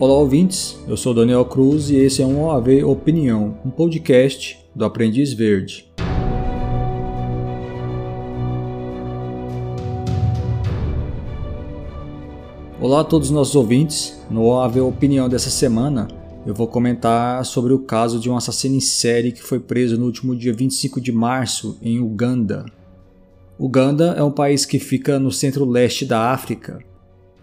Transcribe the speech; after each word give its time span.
Olá 0.00 0.14
ouvintes, 0.14 0.78
eu 0.86 0.96
sou 0.96 1.12
Daniel 1.12 1.44
Cruz 1.44 1.90
e 1.90 1.96
esse 1.96 2.22
é 2.22 2.24
um 2.24 2.44
OAV 2.44 2.84
Opinião, 2.84 3.58
um 3.64 3.70
podcast 3.70 4.56
do 4.72 4.84
Aprendiz 4.84 5.32
Verde. 5.32 5.90
Olá 12.80 13.00
a 13.00 13.04
todos 13.04 13.26
os 13.26 13.34
nossos 13.34 13.56
ouvintes, 13.56 14.16
no 14.30 14.44
OAV 14.44 14.82
Opinião 14.82 15.28
dessa 15.28 15.50
semana 15.50 16.06
eu 16.46 16.54
vou 16.54 16.68
comentar 16.68 17.44
sobre 17.44 17.72
o 17.72 17.80
caso 17.80 18.20
de 18.20 18.30
um 18.30 18.36
assassino 18.36 18.76
em 18.76 18.80
série 18.80 19.32
que 19.32 19.42
foi 19.42 19.58
preso 19.58 19.98
no 19.98 20.06
último 20.06 20.36
dia 20.36 20.52
25 20.52 21.00
de 21.00 21.10
março 21.10 21.76
em 21.82 21.98
Uganda. 21.98 22.66
Uganda 23.58 24.14
é 24.16 24.22
um 24.22 24.30
país 24.30 24.64
que 24.64 24.78
fica 24.78 25.18
no 25.18 25.32
centro-leste 25.32 26.06
da 26.06 26.30
África 26.30 26.78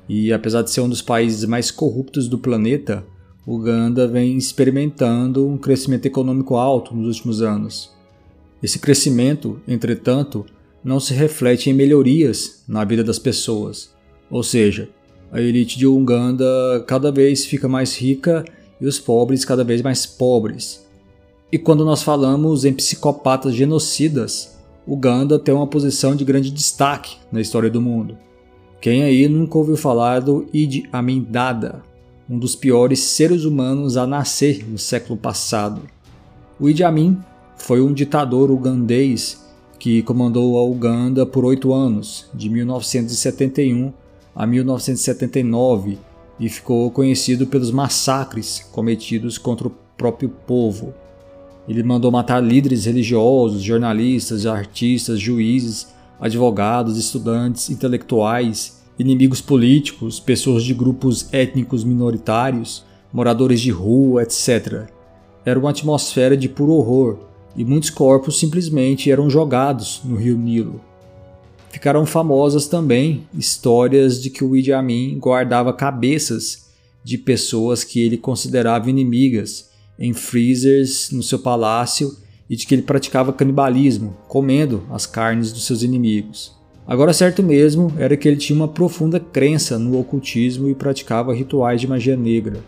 e 0.08 0.32
apesar 0.32 0.62
de 0.62 0.72
ser 0.72 0.82
um 0.82 0.90
dos 0.90 1.02
países 1.02 1.46
mais 1.46 1.72
corruptos 1.72 2.28
do 2.28 2.38
planeta, 2.38 3.06
Uganda 3.48 4.08
vem 4.08 4.38
experimentando 4.38 5.48
um 5.48 5.58
crescimento 5.58 6.06
econômico 6.06 6.56
alto 6.56 6.96
nos 6.96 7.18
últimos 7.18 7.42
anos. 7.42 7.94
Esse 8.62 8.80
crescimento, 8.80 9.60
entretanto, 9.68 10.46
não 10.84 11.00
se 11.00 11.14
reflete 11.14 11.70
em 11.70 11.74
melhorias 11.74 12.64
na 12.68 12.84
vida 12.84 13.04
das 13.04 13.20
pessoas. 13.20 13.94
Ou 14.30 14.42
seja, 14.42 14.90
a 15.32 15.42
elite 15.42 15.78
de 15.78 15.86
Uganda 15.86 16.46
cada 16.88 17.12
vez 17.12 17.46
fica 17.46 17.68
mais 17.68 17.96
rica 17.96 18.46
e 18.80 18.86
os 18.86 19.00
pobres 19.00 19.46
cada 19.46 19.64
vez 19.64 19.82
mais 19.82 20.06
pobres. 20.06 20.86
E 21.52 21.58
quando 21.58 21.86
nós 21.86 22.02
falamos 22.02 22.66
em 22.66 22.74
psicopatas 22.74 23.54
genocidas, 23.54 24.58
Uganda 24.88 25.40
tem 25.40 25.54
uma 25.54 25.68
posição 25.68 26.16
de 26.16 26.26
grande 26.26 26.52
destaque 26.52 27.18
na 27.32 27.42
história 27.42 27.70
do 27.70 27.82
mundo. 27.82 28.18
Quem 28.86 29.02
aí 29.02 29.28
nunca 29.28 29.58
ouviu 29.58 29.76
falar 29.76 30.20
do 30.20 30.46
Idi 30.54 30.88
Amin 30.94 31.26
Dada, 31.28 31.82
um 32.30 32.38
dos 32.38 32.56
piores 32.56 33.00
seres 33.00 33.44
humanos 33.44 33.98
a 33.98 34.06
nascer 34.06 34.64
no 34.64 34.78
século 34.78 35.18
passado? 35.18 35.82
O 36.60 36.70
Idi 36.70 36.84
Amin 36.84 37.18
foi 37.58 37.82
um 37.82 37.92
ditador 37.92 38.52
ugandês 38.52 39.44
que 39.80 40.04
comandou 40.04 40.56
a 40.60 40.64
Uganda 40.64 41.26
por 41.26 41.44
oito 41.46 41.74
anos, 41.74 42.30
de 42.32 42.48
1971 42.48 43.92
a 44.36 44.46
1979, 44.46 45.98
e 46.40 46.48
ficou 46.48 46.92
conhecido 46.92 47.48
pelos 47.48 47.72
massacres 47.72 48.70
cometidos 48.72 49.40
contra 49.40 49.68
o 49.68 49.74
próprio 49.98 50.30
povo. 50.30 50.94
Ele 51.68 51.82
mandou 51.82 52.12
matar 52.12 52.40
líderes 52.40 52.86
religiosos, 52.86 53.64
jornalistas, 53.64 54.46
artistas, 54.46 55.20
juízes, 55.20 55.88
advogados, 56.20 56.98
estudantes, 56.98 57.72
intelectuais 57.72 58.75
inimigos 58.98 59.42
políticos, 59.42 60.20
pessoas 60.20 60.64
de 60.64 60.74
grupos 60.74 61.28
étnicos 61.34 61.84
minoritários, 61.84 62.86
moradores 63.12 63.62
de 63.62 63.72
rua, 63.72 64.24
etc. 64.24 64.90
Era 65.46 65.60
uma 65.60 65.70
atmosfera 65.70 66.36
de 66.36 66.50
puro 66.50 66.74
horror 66.74 67.20
e 67.56 67.64
muitos 67.64 67.90
corpos 67.90 68.40
simplesmente 68.40 69.10
eram 69.10 69.30
jogados 69.30 70.02
no 70.04 70.16
rio 70.16 70.38
Nilo. 70.38 70.82
Ficaram 71.72 72.06
famosas 72.06 72.68
também 72.68 73.28
histórias 73.34 74.22
de 74.22 74.30
que 74.30 74.44
o 74.44 74.56
Idi 74.56 74.72
Amin 74.72 75.18
guardava 75.20 75.74
cabeças 75.74 76.66
de 77.04 77.18
pessoas 77.18 77.84
que 77.84 78.00
ele 78.00 78.18
considerava 78.18 78.90
inimigas 78.90 79.70
em 80.00 80.14
freezers 80.14 81.12
no 81.12 81.22
seu 81.22 81.40
palácio 81.40 82.18
e 82.50 82.56
de 82.56 82.66
que 82.66 82.76
ele 82.76 82.82
praticava 82.82 83.34
canibalismo, 83.34 84.16
comendo 84.28 84.84
as 84.90 85.06
carnes 85.06 85.52
dos 85.52 85.66
seus 85.66 85.84
inimigos. 85.84 86.56
Agora, 86.88 87.14
certo 87.14 87.42
mesmo 87.42 87.92
era 87.98 88.16
que 88.16 88.28
ele 88.28 88.38
tinha 88.38 88.56
uma 88.56 88.68
profunda 88.68 89.20
crença 89.20 89.80
no 89.80 90.00
ocultismo 90.00 90.70
e 90.70 90.76
praticava 90.76 91.34
rituais 91.34 91.82
de 91.82 91.88
magia 91.88 92.16
negra. 92.16 92.64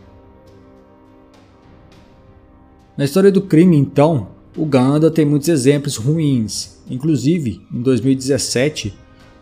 Na 2.97 3.05
história 3.05 3.31
do 3.31 3.43
crime, 3.43 3.77
então, 3.77 4.29
Uganda 4.57 5.11
tem 5.11 5.23
muitos 5.23 5.47
exemplos 5.49 5.97
ruins. 5.97 6.81
Inclusive, 6.89 7.61
em 7.71 7.79
2017, 7.79 8.91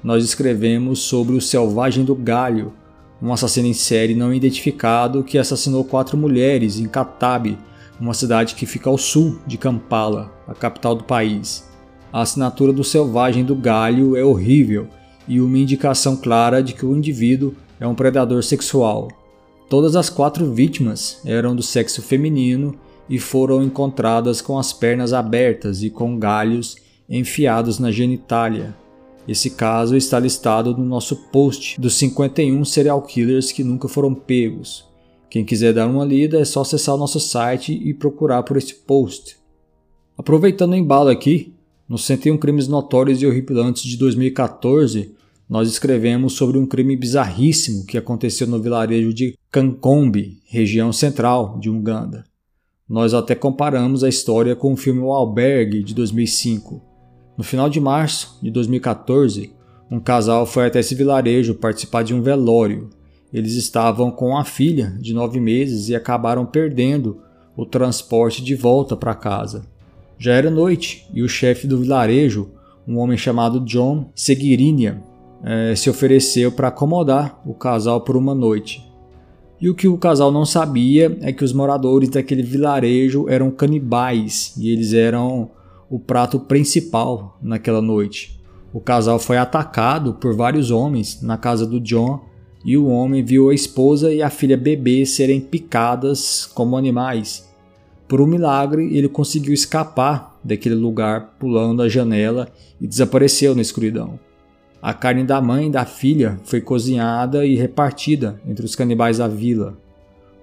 nós 0.04 0.26
escrevemos 0.26 1.00
sobre 1.00 1.38
o 1.38 1.42
Selvagem 1.42 2.04
do 2.04 2.14
Galho, 2.14 2.74
um 3.22 3.32
assassino 3.32 3.68
em 3.68 3.74
série 3.74 4.14
não 4.14 4.34
identificado 4.34 5.24
que 5.24 5.38
assassinou 5.38 5.86
quatro 5.86 6.18
mulheres 6.18 6.78
em 6.78 6.86
Katabi, 6.86 7.58
uma 7.98 8.14
cidade 8.14 8.56
que 8.56 8.66
fica 8.66 8.90
ao 8.90 8.98
sul 8.98 9.40
de 9.48 9.58
Kampala, 9.58 10.34
a 10.46 10.54
capital 10.54 10.94
do 10.94 11.06
país. 11.06 11.64
A 12.16 12.22
assinatura 12.22 12.72
do 12.72 12.82
selvagem 12.82 13.44
do 13.44 13.54
galho 13.54 14.16
é 14.16 14.24
horrível 14.24 14.88
e 15.28 15.42
uma 15.42 15.58
indicação 15.58 16.16
clara 16.16 16.64
de 16.64 16.74
que 16.74 16.86
o 16.86 16.96
indivíduo 16.96 17.54
é 17.78 17.86
um 17.86 17.94
predador 17.94 18.42
sexual. 18.42 19.10
Todas 19.70 19.98
as 19.98 20.10
quatro 20.10 20.50
vítimas 20.54 21.20
eram 21.26 21.54
do 21.54 21.62
sexo 21.62 22.02
feminino 22.02 22.74
e 23.10 23.20
foram 23.20 23.62
encontradas 23.62 24.40
com 24.40 24.58
as 24.58 24.72
pernas 24.72 25.12
abertas 25.12 25.84
e 25.84 25.90
com 25.90 26.18
galhos 26.18 26.78
enfiados 27.10 27.80
na 27.80 27.92
genitália. 27.92 28.74
Esse 29.28 29.50
caso 29.50 29.98
está 29.98 30.18
listado 30.18 30.72
no 30.72 30.86
nosso 30.86 31.18
post 31.34 31.78
dos 31.78 31.96
51 31.96 32.64
serial 32.64 33.02
killers 33.02 33.52
que 33.52 33.62
nunca 33.62 33.90
foram 33.90 34.16
pegos. 34.16 34.86
Quem 35.30 35.44
quiser 35.44 35.74
dar 35.74 35.90
uma 35.90 36.06
lida 36.06 36.40
é 36.40 36.46
só 36.46 36.62
acessar 36.62 36.96
o 36.96 36.98
nosso 36.98 37.20
site 37.20 37.74
e 37.74 37.94
procurar 37.94 38.44
por 38.44 38.56
esse 38.56 38.74
post. 38.74 39.36
Aproveitando 40.18 40.72
o 40.72 40.78
embalo 40.78 41.10
aqui, 41.10 41.54
no 41.88 41.98
101 41.98 42.38
Crimes 42.38 42.68
Notórios 42.68 43.22
e 43.22 43.28
Horripilantes 43.28 43.84
de 43.84 43.96
2014, 43.98 45.14
nós 45.48 45.70
escrevemos 45.70 46.34
sobre 46.34 46.58
um 46.58 46.66
crime 46.66 46.96
bizarríssimo 46.96 47.86
que 47.86 47.98
aconteceu 47.98 48.48
no 48.48 48.60
vilarejo 48.60 49.14
de 49.14 49.38
Kankombe, 49.52 50.40
região 50.48 50.92
central 50.92 51.60
de 51.60 51.70
Uganda. 51.70 52.26
Nós 52.90 53.14
até 53.14 53.36
comparamos 53.36 54.04
a 54.04 54.10
história 54.10 54.56
com 54.56 54.74
o 54.74 54.78
filme 54.78 55.02
O 55.02 55.12
Albergue 55.12 55.84
de 55.84 55.94
2005. 55.94 56.82
No 57.38 57.44
final 57.44 57.70
de 57.70 57.80
março 57.80 58.40
de 58.42 58.50
2014, 58.50 59.52
um 59.90 60.00
casal 60.00 60.48
foi 60.48 60.66
até 60.66 60.80
esse 60.80 60.96
vilarejo 60.96 61.54
participar 61.54 62.04
de 62.04 62.16
um 62.16 62.22
velório. 62.22 62.90
Eles 63.32 63.54
estavam 63.54 64.10
com 64.10 64.36
a 64.36 64.44
filha 64.44 64.98
de 65.00 65.14
nove 65.14 65.40
meses 65.40 65.90
e 65.90 65.96
acabaram 65.96 66.46
perdendo 66.46 67.22
o 67.56 67.66
transporte 67.66 68.44
de 68.44 68.56
volta 68.56 68.96
para 68.98 69.14
casa. 69.14 69.68
Já 70.18 70.34
era 70.34 70.50
noite 70.50 71.08
e 71.14 71.22
o 71.22 71.30
chefe 71.30 71.68
do 71.68 71.80
vilarejo, 71.80 72.50
um 72.88 72.98
homem 72.98 73.18
chamado 73.18 73.60
John 73.60 74.12
Seguirinia, 74.16 75.02
eh, 75.44 75.76
se 75.76 75.90
ofereceu 75.90 76.52
para 76.52 76.70
acomodar 76.70 77.42
o 77.46 77.54
casal 77.54 78.02
por 78.02 78.16
uma 78.16 78.34
noite. 78.34 78.84
E 79.60 79.70
o 79.70 79.76
que 79.76 79.88
o 79.88 79.98
casal 79.98 80.32
não 80.32 80.46
sabia 80.46 81.18
é 81.22 81.32
que 81.32 81.44
os 81.44 81.54
moradores 81.54 82.10
daquele 82.10 82.44
vilarejo 82.44 83.28
eram 83.30 83.50
canibais 83.50 84.54
e 84.58 84.70
eles 84.70 84.94
eram 84.94 85.50
o 85.90 86.00
prato 86.00 86.40
principal 86.40 87.38
naquela 87.42 87.82
noite. 87.82 88.40
O 88.74 88.80
casal 88.80 89.18
foi 89.20 89.38
atacado 89.38 90.16
por 90.16 90.36
vários 90.36 90.72
homens 90.72 91.22
na 91.22 91.38
casa 91.38 91.66
do 91.66 91.80
John 91.80 92.20
e 92.66 92.76
o 92.76 92.88
homem 92.88 93.24
viu 93.24 93.50
a 93.50 93.54
esposa 93.54 94.14
e 94.14 94.22
a 94.22 94.30
filha 94.30 94.58
bebê 94.58 95.06
serem 95.06 95.40
picadas 95.40 96.46
como 96.46 96.76
animais. 96.76 97.45
Por 98.08 98.22
um 98.22 98.28
milagre, 98.28 98.96
ele 98.96 99.10
conseguiu 99.10 99.54
escapar 99.54 100.40
daquele 100.44 100.76
lugar 100.76 101.36
pulando 101.40 101.82
a 101.82 101.90
janela 101.90 102.48
e 102.80 102.88
desapareceu 102.88 103.56
na 103.56 103.62
escuridão. 103.62 104.20
A 104.82 104.94
carne 104.94 105.24
da 105.24 105.42
mãe 105.42 105.68
e 105.68 105.72
da 105.72 105.86
filha 105.86 106.40
foi 106.44 106.62
cozinhada 106.62 107.44
e 107.46 107.56
repartida 107.56 108.40
entre 108.48 108.64
os 108.64 108.76
canibais 108.76 109.18
da 109.18 109.28
vila. 109.28 109.76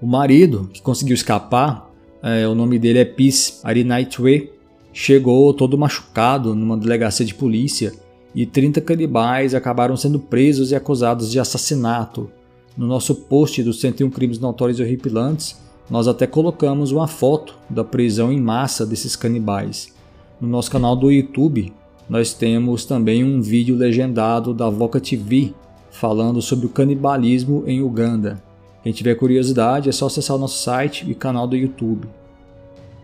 O 0.00 0.06
marido, 0.06 0.68
que 0.72 0.82
conseguiu 0.82 1.14
escapar, 1.14 1.88
é, 2.20 2.48
o 2.48 2.54
nome 2.54 2.78
dele 2.78 2.98
é 2.98 3.04
Peace 3.04 3.60
Arinaitwe, 3.62 4.50
chegou 4.92 5.54
todo 5.54 5.78
machucado 5.78 6.56
numa 6.56 6.76
delegacia 6.76 7.24
de 7.24 7.34
polícia 7.34 7.92
e 8.34 8.44
30 8.44 8.80
canibais 8.80 9.54
acabaram 9.54 9.96
sendo 9.96 10.18
presos 10.18 10.72
e 10.72 10.74
acusados 10.74 11.30
de 11.30 11.38
assassinato. 11.38 12.28
No 12.76 12.86
nosso 12.86 13.14
post 13.14 13.62
dos 13.62 13.80
101 13.80 14.10
crimes 14.10 14.38
notórios 14.40 14.80
e 14.80 14.82
horripilantes, 14.82 15.56
nós 15.92 16.08
até 16.08 16.26
colocamos 16.26 16.90
uma 16.90 17.06
foto 17.06 17.54
da 17.68 17.84
prisão 17.84 18.32
em 18.32 18.40
massa 18.40 18.86
desses 18.86 19.14
canibais. 19.14 19.92
No 20.40 20.48
nosso 20.48 20.70
canal 20.70 20.96
do 20.96 21.10
YouTube, 21.10 21.70
nós 22.08 22.32
temos 22.32 22.86
também 22.86 23.22
um 23.22 23.42
vídeo 23.42 23.76
legendado 23.76 24.54
da 24.54 24.70
Voca 24.70 24.98
TV 24.98 25.52
falando 25.90 26.40
sobre 26.40 26.64
o 26.64 26.70
canibalismo 26.70 27.64
em 27.66 27.82
Uganda. 27.82 28.42
Quem 28.82 28.90
tiver 28.90 29.16
curiosidade 29.16 29.90
é 29.90 29.92
só 29.92 30.06
acessar 30.06 30.34
o 30.38 30.40
nosso 30.40 30.62
site 30.62 31.04
e 31.10 31.14
canal 31.14 31.46
do 31.46 31.56
YouTube. 31.56 32.08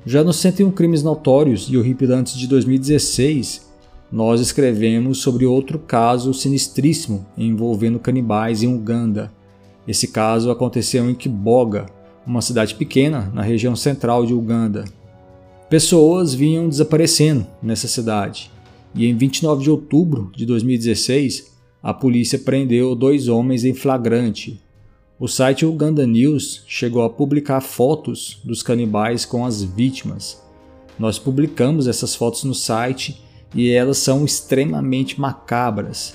Já 0.06 0.24
nos 0.24 0.36
101 0.36 0.70
Crimes 0.70 1.02
Notórios 1.02 1.68
e 1.68 1.76
Horripilantes 1.76 2.38
de 2.38 2.46
2016, 2.46 3.68
nós 4.10 4.40
escrevemos 4.40 5.18
sobre 5.18 5.44
outro 5.44 5.78
caso 5.78 6.32
sinistríssimo 6.32 7.26
envolvendo 7.36 7.98
canibais 7.98 8.62
em 8.62 8.74
Uganda. 8.74 9.30
Esse 9.86 10.08
caso 10.08 10.50
aconteceu 10.50 11.08
em 11.10 11.14
Kiboga, 11.14 11.97
uma 12.28 12.42
cidade 12.42 12.74
pequena 12.74 13.30
na 13.32 13.42
região 13.42 13.74
central 13.74 14.26
de 14.26 14.34
Uganda. 14.34 14.84
Pessoas 15.70 16.34
vinham 16.34 16.68
desaparecendo 16.68 17.46
nessa 17.62 17.88
cidade, 17.88 18.50
e 18.94 19.06
em 19.06 19.16
29 19.16 19.62
de 19.62 19.70
outubro 19.70 20.30
de 20.36 20.44
2016, 20.44 21.50
a 21.82 21.94
polícia 21.94 22.38
prendeu 22.38 22.94
dois 22.94 23.28
homens 23.28 23.64
em 23.64 23.72
flagrante. 23.72 24.60
O 25.18 25.26
site 25.26 25.64
Uganda 25.64 26.06
News 26.06 26.62
chegou 26.66 27.02
a 27.02 27.10
publicar 27.10 27.60
fotos 27.60 28.40
dos 28.44 28.62
canibais 28.62 29.24
com 29.24 29.46
as 29.46 29.62
vítimas. 29.62 30.42
Nós 30.98 31.18
publicamos 31.18 31.86
essas 31.86 32.14
fotos 32.14 32.44
no 32.44 32.54
site 32.54 33.22
e 33.54 33.70
elas 33.70 33.98
são 33.98 34.24
extremamente 34.24 35.18
macabras. 35.18 36.14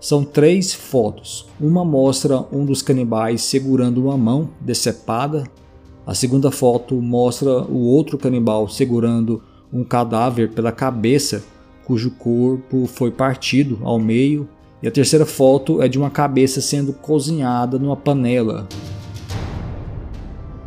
São 0.00 0.24
três 0.24 0.72
fotos. 0.72 1.46
Uma 1.60 1.84
mostra 1.84 2.42
um 2.50 2.64
dos 2.64 2.80
canibais 2.80 3.42
segurando 3.42 4.02
uma 4.02 4.16
mão 4.16 4.48
decepada. 4.58 5.44
A 6.06 6.14
segunda 6.14 6.50
foto 6.50 6.94
mostra 6.94 7.64
o 7.64 7.80
outro 7.80 8.16
canibal 8.16 8.66
segurando 8.66 9.42
um 9.70 9.84
cadáver 9.84 10.52
pela 10.52 10.72
cabeça, 10.72 11.44
cujo 11.84 12.12
corpo 12.12 12.86
foi 12.86 13.10
partido 13.10 13.78
ao 13.82 13.98
meio. 13.98 14.48
E 14.82 14.88
a 14.88 14.90
terceira 14.90 15.26
foto 15.26 15.82
é 15.82 15.88
de 15.88 15.98
uma 15.98 16.08
cabeça 16.08 16.62
sendo 16.62 16.94
cozinhada 16.94 17.78
numa 17.78 17.94
panela. 17.94 18.66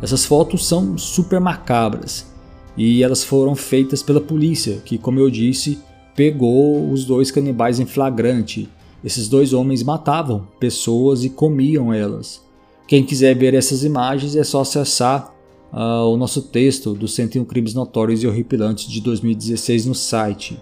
Essas 0.00 0.24
fotos 0.24 0.64
são 0.64 0.96
super 0.96 1.40
macabras 1.40 2.32
e 2.76 3.02
elas 3.02 3.24
foram 3.24 3.56
feitas 3.56 4.00
pela 4.00 4.20
polícia, 4.20 4.76
que, 4.84 4.96
como 4.96 5.18
eu 5.18 5.28
disse, 5.28 5.80
pegou 6.14 6.88
os 6.88 7.04
dois 7.04 7.32
canibais 7.32 7.80
em 7.80 7.86
flagrante 7.86 8.68
esses 9.04 9.28
dois 9.28 9.52
homens 9.52 9.82
matavam 9.82 10.48
pessoas 10.58 11.24
e 11.24 11.28
comiam 11.28 11.92
elas. 11.92 12.42
Quem 12.88 13.04
quiser 13.04 13.36
ver 13.36 13.52
essas 13.52 13.84
imagens 13.84 14.34
é 14.34 14.42
só 14.42 14.62
acessar 14.62 15.34
uh, 15.70 16.08
o 16.08 16.16
nosso 16.16 16.40
texto 16.40 16.94
dos 16.94 17.14
101 17.14 17.44
Crimes 17.44 17.74
Notórios 17.74 18.22
e 18.22 18.26
Horripilantes 18.26 18.88
de 18.88 19.02
2016 19.02 19.84
no 19.84 19.94
site. 19.94 20.58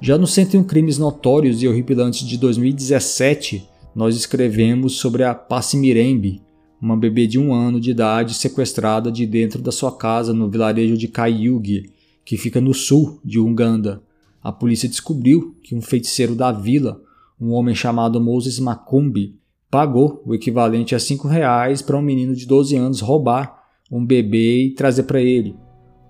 Já 0.00 0.16
no 0.16 0.26
101 0.26 0.64
Crimes 0.64 0.96
Notórios 0.96 1.62
e 1.62 1.68
Horripilantes 1.68 2.26
de 2.26 2.38
2017, 2.38 3.68
nós 3.94 4.16
escrevemos 4.16 4.94
sobre 4.94 5.22
a 5.22 5.34
Passi 5.34 5.76
Mirembe, 5.76 6.40
uma 6.80 6.96
bebê 6.96 7.26
de 7.26 7.38
um 7.38 7.52
ano 7.52 7.78
de 7.78 7.90
idade 7.90 8.34
sequestrada 8.34 9.12
de 9.12 9.26
dentro 9.26 9.60
da 9.60 9.70
sua 9.70 9.92
casa 9.92 10.32
no 10.32 10.48
vilarejo 10.48 10.96
de 10.96 11.08
Kayugi, 11.08 11.90
que 12.24 12.38
fica 12.38 12.60
no 12.60 12.72
sul 12.72 13.20
de 13.22 13.38
Uganda 13.38 14.02
a 14.42 14.50
polícia 14.50 14.88
descobriu 14.88 15.56
que 15.62 15.74
um 15.74 15.80
feiticeiro 15.80 16.34
da 16.34 16.50
vila, 16.50 17.00
um 17.40 17.52
homem 17.52 17.74
chamado 17.74 18.20
Moses 18.20 18.58
Macumbi, 18.58 19.38
pagou 19.70 20.22
o 20.26 20.34
equivalente 20.34 20.94
a 20.94 20.98
cinco 20.98 21.28
reais 21.28 21.80
para 21.80 21.96
um 21.96 22.02
menino 22.02 22.34
de 22.34 22.46
12 22.46 22.76
anos 22.76 23.00
roubar 23.00 23.62
um 23.90 24.04
bebê 24.04 24.64
e 24.64 24.74
trazer 24.74 25.02
para 25.02 25.20
ele. 25.20 25.54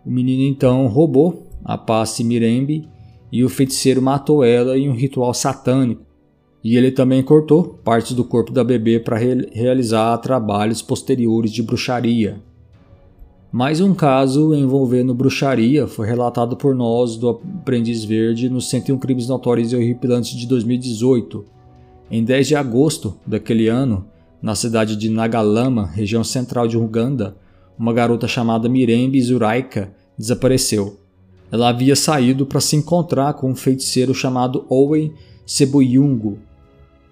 O 0.06 0.10
menino 0.10 0.42
então 0.42 0.86
roubou 0.86 1.50
a 1.64 1.76
passe 1.76 2.22
Mirembe 2.22 2.88
e 3.30 3.44
o 3.44 3.48
feiticeiro 3.48 4.00
matou 4.00 4.44
ela 4.44 4.78
em 4.78 4.88
um 4.88 4.94
ritual 4.94 5.34
satânico. 5.34 6.06
E 6.62 6.76
ele 6.76 6.92
também 6.92 7.22
cortou 7.24 7.80
partes 7.84 8.12
do 8.12 8.24
corpo 8.24 8.52
da 8.52 8.62
bebê 8.62 9.00
para 9.00 9.16
re 9.16 9.48
realizar 9.52 10.16
trabalhos 10.18 10.80
posteriores 10.80 11.50
de 11.50 11.60
bruxaria. 11.60 12.40
Mais 13.52 13.82
um 13.82 13.92
caso 13.92 14.54
envolvendo 14.54 15.14
bruxaria 15.14 15.86
foi 15.86 16.06
relatado 16.06 16.56
por 16.56 16.74
nós 16.74 17.18
do 17.18 17.28
Aprendiz 17.28 18.02
Verde 18.02 18.48
nos 18.48 18.70
101 18.70 18.96
Crimes 18.96 19.28
Notórios 19.28 19.70
e 19.70 19.76
Horripilantes 19.76 20.30
de 20.30 20.46
2018. 20.46 21.44
Em 22.10 22.24
10 22.24 22.48
de 22.48 22.56
agosto 22.56 23.14
daquele 23.26 23.68
ano, 23.68 24.06
na 24.40 24.54
cidade 24.54 24.96
de 24.96 25.10
Nagalama, 25.10 25.84
região 25.84 26.24
central 26.24 26.66
de 26.66 26.78
Uganda, 26.78 27.36
uma 27.78 27.92
garota 27.92 28.26
chamada 28.26 28.70
Mirembe 28.70 29.20
Zuraika 29.20 29.92
desapareceu. 30.16 30.98
Ela 31.50 31.68
havia 31.68 31.94
saído 31.94 32.46
para 32.46 32.58
se 32.58 32.74
encontrar 32.74 33.34
com 33.34 33.50
um 33.50 33.54
feiticeiro 33.54 34.14
chamado 34.14 34.64
Owen 34.70 35.12
Sebuyungu. 35.44 36.38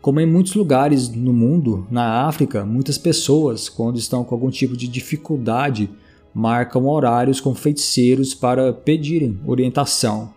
Como 0.01 0.19
em 0.19 0.27
muitos 0.27 0.55
lugares 0.55 1.11
no 1.11 1.35
mundo, 1.35 1.87
na 1.91 2.27
África, 2.27 2.65
muitas 2.65 2.97
pessoas, 2.97 3.69
quando 3.69 3.99
estão 3.99 4.25
com 4.25 4.35
algum 4.35 4.49
tipo 4.49 4.75
de 4.75 4.89
dificuldade 4.89 5.91
marcam 6.35 6.87
horários 6.87 7.41
com 7.41 7.55
feiticeiros 7.55 8.35
para 8.35 8.73
pedirem 8.73 9.39
orientação. 9.47 10.31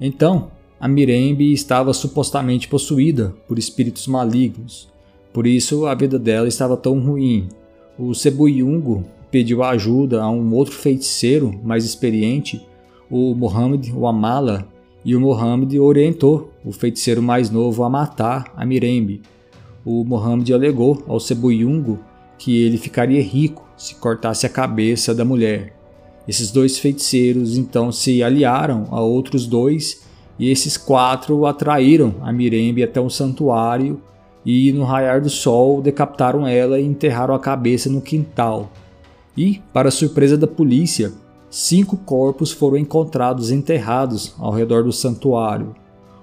Então, 0.00 0.50
a 0.78 0.86
Mirembe 0.86 1.52
estava 1.52 1.92
supostamente 1.92 2.68
possuída 2.68 3.34
por 3.48 3.58
espíritos 3.58 4.06
malignos. 4.06 4.88
Por 5.32 5.46
isso, 5.46 5.86
a 5.86 5.94
vida 5.94 6.18
dela 6.18 6.48
estava 6.48 6.76
tão 6.76 6.98
ruim. 7.00 7.48
O 7.98 8.14
Sebuyungo 8.14 9.04
pediu 9.30 9.62
ajuda 9.62 10.22
a 10.22 10.30
um 10.30 10.54
outro 10.54 10.74
feiticeiro 10.74 11.58
mais 11.62 11.84
experiente, 11.84 12.66
o 13.10 13.34
Mohammed 13.34 13.92
Wamala, 13.92 14.66
e 15.04 15.14
o 15.14 15.20
Mohammed 15.20 15.78
orientou 15.78 16.50
o 16.64 16.72
feiticeiro 16.72 17.22
mais 17.22 17.48
novo 17.48 17.84
a 17.84 17.88
matar 17.90 18.52
a 18.56 18.66
Mirembe. 18.66 19.22
O 19.84 20.04
Mohammed 20.04 20.52
alegou 20.52 21.02
ao 21.06 21.20
Sebuyungo 21.20 22.00
que 22.36 22.60
ele 22.62 22.76
ficaria 22.76 23.22
rico 23.22 23.65
se 23.76 23.94
cortasse 23.96 24.46
a 24.46 24.50
cabeça 24.50 25.14
da 25.14 25.24
mulher. 25.24 25.74
Esses 26.26 26.50
dois 26.50 26.78
feiticeiros 26.78 27.56
então 27.56 27.92
se 27.92 28.22
aliaram 28.22 28.88
a 28.90 29.00
outros 29.00 29.46
dois 29.46 30.04
e 30.38 30.50
esses 30.50 30.76
quatro 30.76 31.46
atraíram 31.46 32.14
a 32.20 32.32
Mirembe 32.32 32.82
até 32.82 33.00
um 33.00 33.08
santuário 33.08 34.00
e 34.44 34.72
no 34.72 34.84
raiar 34.84 35.20
do 35.20 35.30
sol 35.30 35.82
decapitaram 35.82 36.46
ela 36.46 36.78
e 36.78 36.84
enterraram 36.84 37.34
a 37.34 37.38
cabeça 37.38 37.90
no 37.90 38.00
quintal. 38.00 38.70
E, 39.36 39.60
para 39.72 39.90
surpresa 39.90 40.36
da 40.36 40.46
polícia, 40.46 41.12
cinco 41.50 41.96
corpos 41.96 42.52
foram 42.52 42.76
encontrados 42.76 43.50
enterrados 43.50 44.34
ao 44.38 44.52
redor 44.52 44.84
do 44.84 44.92
santuário. 44.92 45.74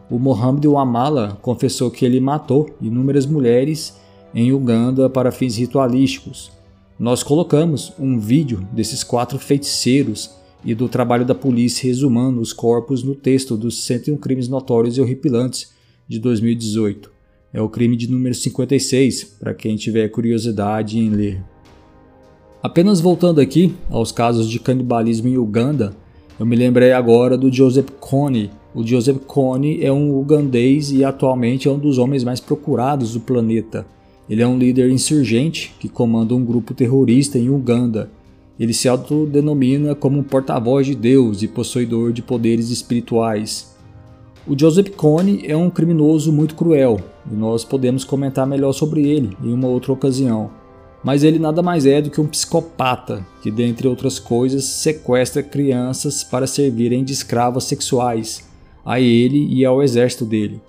O 0.10 0.18
Mohammed 0.18 0.68
Wamala 0.68 1.38
confessou 1.42 1.92
que 1.92 2.06
ele 2.06 2.20
matou 2.20 2.70
inúmeras 2.82 3.26
mulheres 3.26 3.98
em 4.34 4.52
Uganda 4.52 5.10
para 5.10 5.32
fins 5.32 5.58
ritualísticos. 5.58 6.52
Nós 7.00 7.24
colocamos 7.24 7.92
um 8.00 8.20
vídeo 8.20 8.68
desses 8.72 9.04
quatro 9.04 9.40
feiticeiros 9.40 10.30
e 10.64 10.76
do 10.76 10.88
trabalho 10.88 11.26
da 11.26 11.34
polícia 11.34 11.88
resumando 11.88 12.40
os 12.40 12.54
corpos 12.54 13.04
no 13.04 13.16
texto 13.16 13.58
dos 13.58 13.84
101 13.84 14.18
crimes 14.18 14.48
notórios 14.48 14.98
e 14.98 15.02
horripilantes 15.02 15.72
de 16.08 16.20
2018. 16.20 17.12
É 17.52 17.62
o 17.62 17.70
crime 17.70 17.98
de 17.98 18.10
número 18.10 18.34
56, 18.34 19.24
para 19.40 19.54
quem 19.54 19.76
tiver 19.76 20.08
curiosidade 20.10 21.00
em 21.00 21.10
ler. 21.10 21.44
Apenas 22.62 23.02
voltando 23.02 23.42
aqui 23.42 23.76
aos 23.90 24.12
casos 24.12 24.50
de 24.50 24.60
canibalismo 24.60 25.28
em 25.28 25.38
Uganda, 25.38 25.96
eu 26.40 26.46
me 26.46 26.56
lembrei 26.56 26.94
agora 26.94 27.38
do 27.38 27.52
Joseph 27.52 27.90
Kony. 28.00 28.50
O 28.74 28.86
Joseph 28.86 29.20
Kony 29.28 29.84
é 29.84 29.92
um 29.92 30.18
ugandês 30.18 30.92
e 30.92 31.04
atualmente 31.04 31.68
é 31.68 31.72
um 31.72 31.78
dos 31.78 31.98
homens 31.98 32.24
mais 32.24 32.40
procurados 32.40 33.14
do 33.14 33.20
planeta. 33.20 33.86
Ele 34.30 34.42
é 34.42 34.48
um 34.48 34.58
líder 34.58 34.90
insurgente 34.90 35.76
que 35.80 35.90
comanda 35.90 36.34
um 36.34 36.46
grupo 36.46 36.74
terrorista 36.74 37.38
em 37.38 37.50
Uganda. 37.50 38.10
Ele 38.58 38.74
se 38.74 38.88
autodenomina 38.88 39.94
como 39.96 40.20
um 40.20 40.24
porta-voz 40.24 40.88
de 40.88 40.96
Deus 40.96 41.42
e 41.42 41.48
possuidor 41.48 42.14
de 42.14 42.22
poderes 42.22 42.70
espirituais. 42.70 43.76
O 44.48 44.58
Joseph 44.58 44.90
Kony 44.96 45.44
é 45.46 45.58
um 45.58 45.70
criminoso 45.70 46.32
muito 46.32 46.56
cruel 46.56 47.02
e 47.30 47.36
nós 47.36 47.66
podemos 47.66 48.04
comentar 48.04 48.48
melhor 48.48 48.74
sobre 48.74 49.08
ele 49.08 49.36
em 49.44 49.52
uma 49.52 49.68
outra 49.68 49.92
ocasião. 49.92 50.52
Mas 51.04 51.24
ele 51.24 51.38
nada 51.38 51.62
mais 51.62 51.86
é 51.86 52.02
do 52.02 52.10
que 52.10 52.22
um 52.22 52.28
psicopata 52.28 53.26
que, 53.42 53.52
dentre 53.52 53.90
outras 53.90 54.20
coisas, 54.20 54.64
sequestra 54.64 55.44
crianças 55.44 56.24
para 56.24 56.48
servirem 56.48 57.04
de 57.04 57.12
escravas 57.12 57.66
sexuais 57.66 58.48
a 58.86 59.02
ele 59.02 59.54
e 59.54 59.66
ao 59.66 59.84
exército 59.84 60.24
dele 60.24 60.62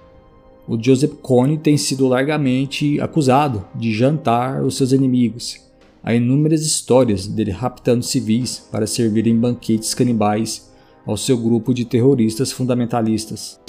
o 0.67 0.83
Joseph 0.83 1.15
Kony 1.21 1.59
tem 1.59 1.77
sido 1.77 2.09
largamente 2.09 3.01
acusado 3.01 3.65
de 3.75 3.93
jantar 3.93 4.63
os 4.63 4.77
seus 4.77 4.93
inimigos. 4.93 5.61
Há 6.03 6.15
inúmeras 6.15 6.63
histórias 6.63 7.27
dele 7.27 7.51
raptando 7.51 8.03
civis 8.03 8.67
para 8.71 8.87
servir 8.87 9.27
em 9.27 9.39
banquetes 9.39 9.95
canibais 9.95 10.71
ao 11.07 11.17
seu 11.17 11.37
grupo 11.37 11.73
de 11.75 11.85
terroristas 11.85 12.53
fundamentalistas. 12.53 13.61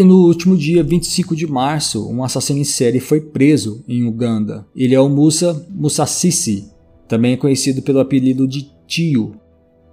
E 0.00 0.02
no 0.02 0.26
último 0.26 0.56
dia 0.56 0.82
25 0.82 1.36
de 1.36 1.46
março, 1.46 2.10
um 2.10 2.24
assassino 2.24 2.58
em 2.58 2.64
série 2.64 2.98
foi 2.98 3.20
preso 3.20 3.84
em 3.86 4.08
Uganda. 4.08 4.66
Ele 4.74 4.94
é 4.94 4.98
o 4.98 5.10
Musa 5.10 5.66
Musasisi, 5.68 6.70
também 7.06 7.36
conhecido 7.36 7.82
pelo 7.82 8.00
apelido 8.00 8.48
de 8.48 8.72
Tio. 8.86 9.34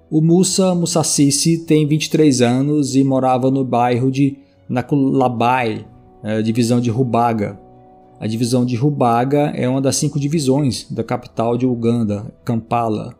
O 0.09 0.21
Musa 0.21 0.73
Musasisi 0.73 1.57
tem 1.65 1.85
23 1.85 2.41
anos 2.41 2.95
e 2.95 3.03
morava 3.03 3.51
no 3.51 3.65
bairro 3.65 4.09
de 4.09 4.37
Nakulabai, 4.69 5.85
é, 6.23 6.41
divisão 6.41 6.79
de 6.79 6.89
Rubaga. 6.89 7.59
A 8.17 8.27
divisão 8.27 8.65
de 8.65 8.77
Rubaga 8.77 9.51
é 9.57 9.67
uma 9.67 9.81
das 9.81 9.97
cinco 9.97 10.17
divisões 10.17 10.87
da 10.89 11.03
capital 11.03 11.57
de 11.57 11.65
Uganda, 11.65 12.33
Kampala. 12.45 13.13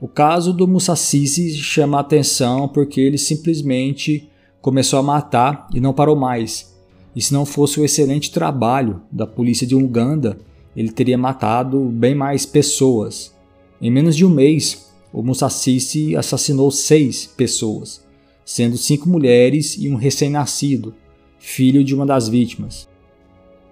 O 0.00 0.08
caso 0.08 0.54
do 0.54 0.66
Musasisi 0.66 1.52
chama 1.58 1.98
a 1.98 2.00
atenção 2.00 2.68
porque 2.68 3.02
ele 3.02 3.18
simplesmente 3.18 4.30
começou 4.60 4.98
a 4.98 5.02
matar 5.02 5.66
e 5.72 5.80
não 5.80 5.92
parou 5.92 6.16
mais. 6.16 6.74
e 7.14 7.22
se 7.22 7.32
não 7.32 7.46
fosse 7.46 7.80
o 7.80 7.84
excelente 7.84 8.30
trabalho 8.30 9.00
da 9.10 9.26
polícia 9.26 9.66
de 9.66 9.74
Uganda, 9.74 10.38
ele 10.76 10.90
teria 10.90 11.16
matado 11.16 11.80
bem 11.84 12.14
mais 12.14 12.44
pessoas. 12.44 13.34
Em 13.80 13.90
menos 13.90 14.14
de 14.14 14.24
um 14.26 14.28
mês, 14.28 14.92
o 15.12 15.22
Musasisi 15.22 16.14
assassinou 16.14 16.70
seis 16.70 17.24
pessoas, 17.26 18.04
sendo 18.44 18.76
cinco 18.76 19.08
mulheres 19.08 19.76
e 19.78 19.88
um 19.88 19.96
recém-nascido, 19.96 20.94
filho 21.38 21.82
de 21.82 21.94
uma 21.94 22.04
das 22.04 22.28
vítimas. 22.28 22.86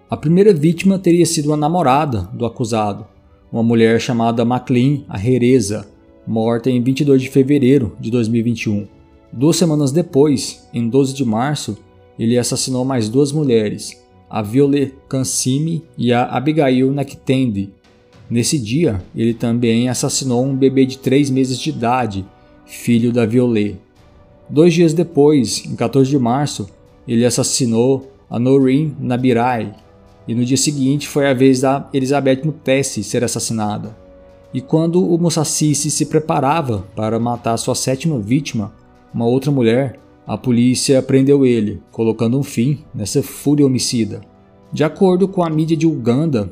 A 0.09 0.17
primeira 0.17 0.55
vítima 0.55 0.99
teria 0.99 1.27
sido 1.27 1.53
a 1.53 1.57
namorada 1.57 2.23
do 2.33 2.47
acusado, 2.47 3.07
uma 3.53 3.63
mulher 3.63 4.01
chamada 4.01 4.45
Maclean 4.45 5.03
Arrereza, 5.09 5.87
morta 6.27 6.71
em 6.71 6.83
22 6.83 7.23
de 7.23 7.29
fevereiro 7.29 7.97
de 8.01 8.11
2021. 8.11 8.87
Duas 9.37 9.57
semanas 9.57 9.91
depois, 9.91 10.65
em 10.73 10.89
12 10.89 11.13
de 11.13 11.25
março, 11.25 11.77
ele 12.17 12.39
assassinou 12.39 12.85
mais 12.85 13.09
duas 13.09 13.33
mulheres, 13.33 14.01
a 14.31 14.41
Violet 14.41 14.95
Kansimi 15.09 15.83
e 15.99 16.13
a 16.13 16.25
Abigail 16.27 16.93
Naktendi. 16.93 17.71
Nesse 18.31 18.57
dia, 18.61 19.03
ele 19.13 19.35
também 19.35 19.89
assassinou 19.89 20.45
um 20.45 20.55
bebê 20.55 20.87
de 20.87 20.99
3 20.99 21.31
meses 21.31 21.59
de 21.59 21.71
idade, 21.71 22.25
filho 22.65 23.13
da 23.13 23.27
Violet. 23.27 23.77
Dois 24.49 24.73
dias 24.73 24.95
depois, 24.95 25.67
em 25.67 25.75
14 25.75 26.09
de 26.09 26.19
março, 26.19 26.69
ele 27.07 27.27
assassinou 27.27 28.13
a 28.31 28.39
Noreen 28.39 28.95
Nabirai, 29.01 29.75
e 30.29 30.35
no 30.35 30.45
dia 30.45 30.57
seguinte 30.57 31.09
foi 31.09 31.27
a 31.27 31.35
vez 31.35 31.63
da 31.63 31.89
Elizabeth 31.93 32.43
Mutesi 32.45 33.03
ser 33.03 33.25
assassinada. 33.25 33.97
E 34.55 34.61
quando 34.61 35.05
o 35.05 35.19
Musassisi 35.19 35.91
se 35.91 36.07
preparava 36.07 36.85
para 36.95 37.19
matar 37.19 37.57
sua 37.57 37.75
sétima 37.75 38.21
vítima, 38.21 38.73
uma 39.15 39.27
outra 39.27 39.53
mulher, 39.53 40.01
a 40.27 40.37
polícia 40.37 41.01
prendeu 41.01 41.47
ele, 41.47 41.81
colocando 41.93 42.39
um 42.39 42.43
fim 42.43 42.85
nessa 42.93 43.23
fúria 43.23 43.65
homicida. 43.65 44.21
De 44.73 44.83
acordo 44.83 45.29
com 45.29 45.45
a 45.45 45.49
mídia 45.49 45.77
de 45.77 45.87
Uganda, 45.87 46.51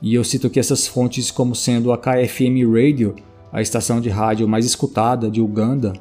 e 0.00 0.14
eu 0.14 0.22
cito 0.22 0.46
aqui 0.46 0.60
essas 0.60 0.86
fontes 0.86 1.30
como 1.30 1.54
sendo 1.54 1.92
a 1.92 1.98
KFM 1.98 2.62
Radio, 2.72 3.16
a 3.52 3.60
estação 3.60 4.00
de 4.00 4.08
rádio 4.08 4.46
mais 4.46 4.64
escutada 4.64 5.28
de 5.28 5.40
Uganda, 5.40 5.92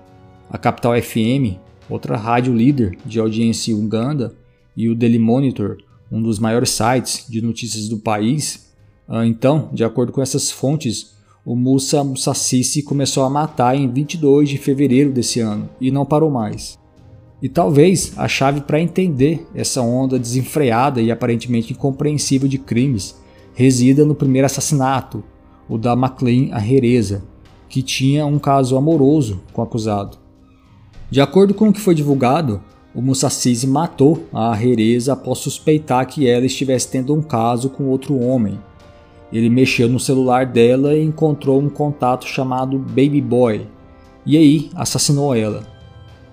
a 0.51 0.58
Capital 0.58 0.93
FM, 1.01 1.58
outra 1.89 2.15
rádio 2.15 2.53
líder 2.53 2.96
de 3.03 3.20
audiência 3.20 3.72
em 3.72 3.75
Uganda, 3.75 4.36
e 4.77 4.89
o 4.89 4.96
Daily 4.96 5.20
Monitor, 5.20 5.77
um 6.12 6.22
dos 6.22 6.38
maiores 6.38 6.70
sites 6.70 7.25
de 7.27 7.41
notícias 7.41 7.88
do 7.88 7.98
país. 7.98 8.72
Ah, 9.08 9.25
então, 9.25 9.70
de 9.74 9.84
acordo 9.84 10.12
com 10.12 10.22
essas 10.22 10.51
fontes, 10.51 11.15
o 11.45 11.57
Musa 11.57 12.03
Musassisi 12.05 12.81
começou 12.81 13.23
a 13.23 13.29
matar 13.29 13.75
em 13.75 13.91
22 13.91 14.47
de 14.47 14.57
fevereiro 14.57 15.12
desse 15.12 15.41
ano 15.41 15.69
e 15.79 15.91
não 15.91 16.05
parou 16.05 16.31
mais. 16.31 16.79
E 17.41 17.50
talvez 17.50 18.13
a 18.15 18.29
chave 18.29 18.62
para 18.62 18.79
entender 18.79 19.45
essa 19.53 19.81
onda 19.81 20.17
desenfreada 20.17 21.01
e 21.01 21.12
aparentemente 21.12 21.73
incompreensível 21.73 22.47
de 22.47 22.57
crimes 22.57 23.21
resida 23.53 24.05
no 24.05 24.15
primeiro 24.15 24.45
assassinato, 24.45 25.21
o 25.67 25.77
da 25.77 25.93
McLean 25.93 26.53
Arrereza, 26.53 27.23
que 27.67 27.81
tinha 27.81 28.25
um 28.25 28.39
caso 28.39 28.77
amoroso 28.77 29.41
com 29.51 29.62
o 29.62 29.65
acusado. 29.65 30.17
De 31.12 31.19
acordo 31.19 31.53
com 31.53 31.67
o 31.67 31.73
que 31.73 31.81
foi 31.81 31.93
divulgado, 31.93 32.62
o 32.95 33.01
Musassisi 33.01 33.67
matou 33.67 34.25
a 34.31 34.51
Arrereza 34.51 35.12
após 35.12 35.39
suspeitar 35.39 36.07
que 36.07 36.27
ela 36.27 36.45
estivesse 36.45 36.89
tendo 36.89 37.13
um 37.13 37.21
caso 37.21 37.69
com 37.69 37.89
outro 37.89 38.17
homem. 38.17 38.57
Ele 39.34 39.50
mexeu 39.50 39.90
no 39.90 40.00
celular 40.00 40.46
dela 40.46 40.96
e 40.96 41.04
encontrou 41.04 41.60
um 41.60 41.68
contato 41.68 42.25
chamado 42.28 42.78
Baby 42.78 43.20
Boy, 43.20 43.68
e 44.25 44.38
aí 44.38 44.70
assassinou 44.75 45.36
ela. 45.36 45.68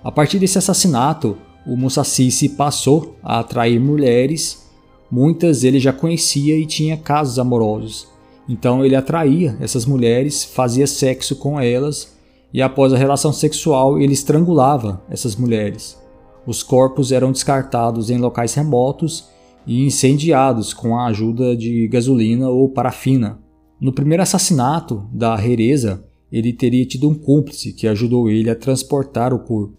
A 0.03 0.11
partir 0.11 0.37
desse 0.37 0.59
assassinato, 0.59 1.35
o 1.65 1.75
Musassisi 1.75 2.49
passou 2.49 3.15
a 3.23 3.39
atrair 3.39 3.79
mulheres, 3.79 4.69
muitas 5.09 5.63
ele 5.63 5.79
já 5.79 5.91
conhecia 5.91 6.57
e 6.57 6.65
tinha 6.65 6.95
casos 6.95 7.37
amorosos. 7.39 8.07
Então 8.47 8.85
ele 8.85 8.95
atraía 8.95 9.57
essas 9.59 9.85
mulheres, 9.85 10.43
fazia 10.43 10.87
sexo 10.87 11.35
com 11.35 11.59
elas 11.59 12.15
e 12.53 12.61
após 12.61 12.93
a 12.93 12.97
relação 12.97 13.33
sexual 13.33 13.99
ele 13.99 14.13
estrangulava 14.13 15.01
essas 15.09 15.35
mulheres. 15.35 15.97
Os 16.45 16.63
corpos 16.63 17.11
eram 17.11 17.31
descartados 17.31 18.09
em 18.09 18.17
locais 18.17 18.53
remotos 18.53 19.29
e 19.65 19.85
incendiados 19.85 20.73
com 20.73 20.97
a 20.97 21.07
ajuda 21.07 21.55
de 21.55 21.87
gasolina 21.87 22.49
ou 22.49 22.69
parafina. 22.69 23.39
No 23.79 23.91
primeiro 23.91 24.23
assassinato 24.23 25.07
da 25.13 25.35
Rereza, 25.35 26.05
ele 26.31 26.53
teria 26.53 26.85
tido 26.85 27.09
um 27.09 27.15
cúmplice 27.15 27.73
que 27.73 27.87
ajudou 27.87 28.29
ele 28.29 28.49
a 28.49 28.55
transportar 28.55 29.33
o 29.33 29.39
corpo. 29.39 29.77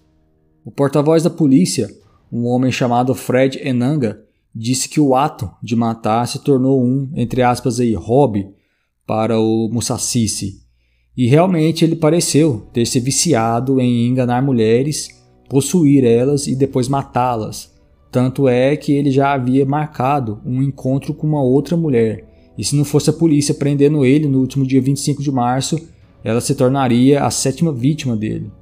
O 0.65 0.71
porta-voz 0.71 1.23
da 1.23 1.31
polícia, 1.31 1.89
um 2.31 2.47
homem 2.47 2.71
chamado 2.71 3.15
Fred 3.15 3.59
Enanga, 3.67 4.23
disse 4.55 4.89
que 4.89 5.01
o 5.01 5.15
ato 5.15 5.51
de 5.63 5.75
matar 5.75 6.27
se 6.29 6.39
tornou 6.41 6.85
um, 6.85 7.11
entre 7.17 7.43
aspas, 7.43 7.81
aí, 7.81 7.95
hobby 7.95 8.49
para 9.07 9.41
o 9.41 9.69
Musassisi. 9.73 10.63
E 11.17 11.27
realmente 11.27 11.85
ele 11.85 11.97
pareceu 11.97 12.69
ter 12.73 12.87
se 12.87 13.01
viciado 13.01 13.81
em 13.81 14.07
enganar 14.07 14.43
mulheres, 14.43 15.09
possuir 15.49 16.05
elas 16.05 16.47
e 16.47 16.55
depois 16.55 16.89
matá-las. 16.89 17.72
Tanto 18.13 18.47
é 18.47 18.77
que 18.77 18.93
ele 18.93 19.11
já 19.11 19.33
havia 19.33 19.65
marcado 19.65 20.39
um 20.45 20.63
encontro 20.63 21.15
com 21.15 21.27
uma 21.27 21.43
outra 21.43 21.79
mulher. 21.79 22.27
E 22.59 22.63
se 22.63 22.77
não 22.77 22.85
fosse 22.85 23.09
a 23.09 23.13
polícia 23.13 23.55
prendendo 23.55 24.05
ele 24.05 24.29
no 24.29 24.39
último 24.39 24.67
dia 24.67 24.83
25 24.83 25.23
de 25.23 25.33
março, 25.33 25.81
ela 26.23 26.43
se 26.43 26.55
tornaria 26.55 27.25
a 27.25 27.31
sétima 27.31 27.73
vítima 27.73 28.15
dele. 28.15 28.53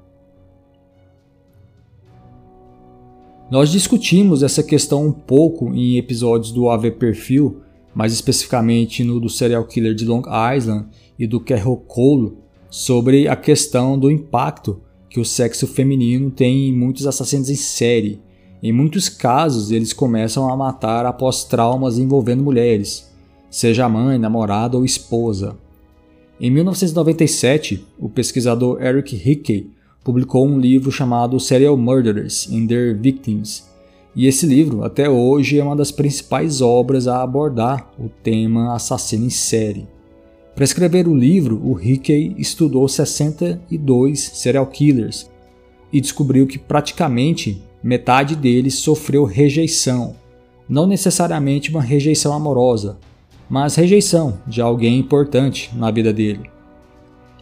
Nós 3.51 3.71
discutimos 3.71 4.45
essa 4.45 4.63
questão 4.63 5.05
um 5.05 5.13
pouco 5.13 5.75
em 5.75 5.99
episódios 5.99 6.53
do 6.53 6.69
AV 6.69 6.93
Perfil, 6.93 7.61
mais 7.93 8.13
especificamente 8.13 9.03
no 9.03 9.19
do 9.19 9.29
serial 9.29 9.67
killer 9.67 9.97
de 9.97 10.05
Long 10.05 10.23
Island 10.57 10.87
e 11.19 11.27
do 11.27 11.41
Carol 11.41 11.77
Cole, 11.77 12.35
sobre 12.71 13.27
a 13.27 13.35
questão 13.35 13.99
do 13.99 14.09
impacto 14.09 14.81
que 15.09 15.19
o 15.19 15.25
sexo 15.25 15.67
feminino 15.67 16.31
tem 16.31 16.69
em 16.69 16.73
muitos 16.73 17.05
assassinos 17.05 17.51
em 17.51 17.57
série. 17.57 18.21
Em 18.63 18.73
muitos 18.73 19.09
casos, 19.09 19.71
eles 19.71 19.93
começam 19.93 20.51
a 20.51 20.57
matar 20.57 21.07
após 21.07 21.45
traumas 21.45 21.99
envolvendo 21.99 22.43
mulheres, 22.43 23.11
seja 23.51 23.89
mãe, 23.89 24.19
namorada 24.19 24.77
ou 24.77 24.85
esposa. 24.85 25.57
Em 26.39 26.51
1997, 26.51 27.87
o 27.99 28.09
pesquisador 28.09 28.83
Eric 28.83 29.17
Hickey 29.17 29.71
publicou 30.05 30.47
um 30.47 30.59
livro 30.59 30.91
chamado 30.93 31.41
Serial 31.41 31.77
Murderers 31.77 32.49
and 32.53 32.67
Their 32.67 32.99
Victims, 32.99 33.69
e 34.15 34.27
esse 34.27 34.45
livro, 34.45 34.83
até 34.83 35.09
hoje, 35.09 35.59
é 35.59 35.63
uma 35.63 35.77
das 35.77 35.93
principais 35.93 36.61
obras 36.61 37.07
a 37.07 37.23
abordar 37.23 37.91
o 37.99 38.09
tema 38.09 38.75
assassino 38.75 39.27
em 39.27 39.31
série. 39.31 39.87
Para 40.55 40.65
escrever 40.65 41.07
o 41.07 41.17
livro, 41.17 41.61
o 41.65 41.81
Hickey 41.81 42.35
estudou 42.37 42.89
62 42.89 44.21
serial 44.21 44.67
killers 44.67 45.31
e 45.93 46.01
descobriu 46.01 46.47
que 46.47 46.59
praticamente 46.59 47.63
metade 47.83 48.37
deles 48.37 48.75
sofreu 48.75 49.25
rejeição, 49.25 50.15
não 50.69 50.87
necessariamente 50.87 51.71
uma 51.71 51.83
rejeição 51.83 52.33
amorosa, 52.33 52.99
mas 53.49 53.75
rejeição 53.75 54.39
de 54.47 54.61
alguém 54.61 54.99
importante 54.99 55.71
na 55.75 55.91
vida 55.91 56.13
dele. 56.13 56.51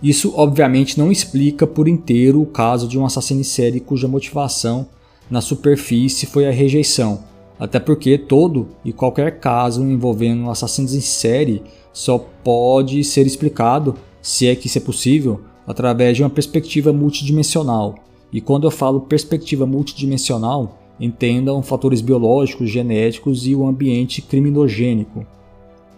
Isso 0.02 0.32
obviamente 0.36 0.98
não 0.98 1.10
explica 1.10 1.66
por 1.66 1.88
inteiro 1.88 2.40
o 2.40 2.46
caso 2.46 2.86
de 2.86 2.98
um 2.98 3.04
assassino 3.04 3.40
em 3.40 3.44
série 3.44 3.80
cuja 3.80 4.06
motivação 4.06 4.86
na 5.30 5.40
superfície 5.40 6.26
foi 6.26 6.46
a 6.46 6.50
rejeição, 6.50 7.24
até 7.58 7.78
porque 7.80 8.16
todo 8.16 8.68
e 8.84 8.92
qualquer 8.92 9.40
caso 9.40 9.82
envolvendo 9.82 10.48
assassinos 10.48 10.94
em 10.94 11.00
série 11.00 11.62
só 11.92 12.18
pode 12.18 13.02
ser 13.02 13.26
explicado, 13.26 13.96
se 14.22 14.46
é 14.46 14.54
que 14.54 14.68
isso 14.68 14.78
é 14.78 14.80
possível, 14.80 15.40
através 15.66 16.16
de 16.16 16.22
uma 16.22 16.30
perspectiva 16.30 16.92
multidimensional. 16.92 17.96
E 18.32 18.40
quando 18.40 18.66
eu 18.66 18.70
falo 18.70 19.00
perspectiva 19.00 19.66
multidimensional, 19.66 20.78
entendam 21.00 21.62
fatores 21.62 22.00
biológicos, 22.00 22.70
genéticos 22.70 23.46
e 23.46 23.54
o 23.54 23.66
ambiente 23.66 24.20
criminogênico. 24.20 25.26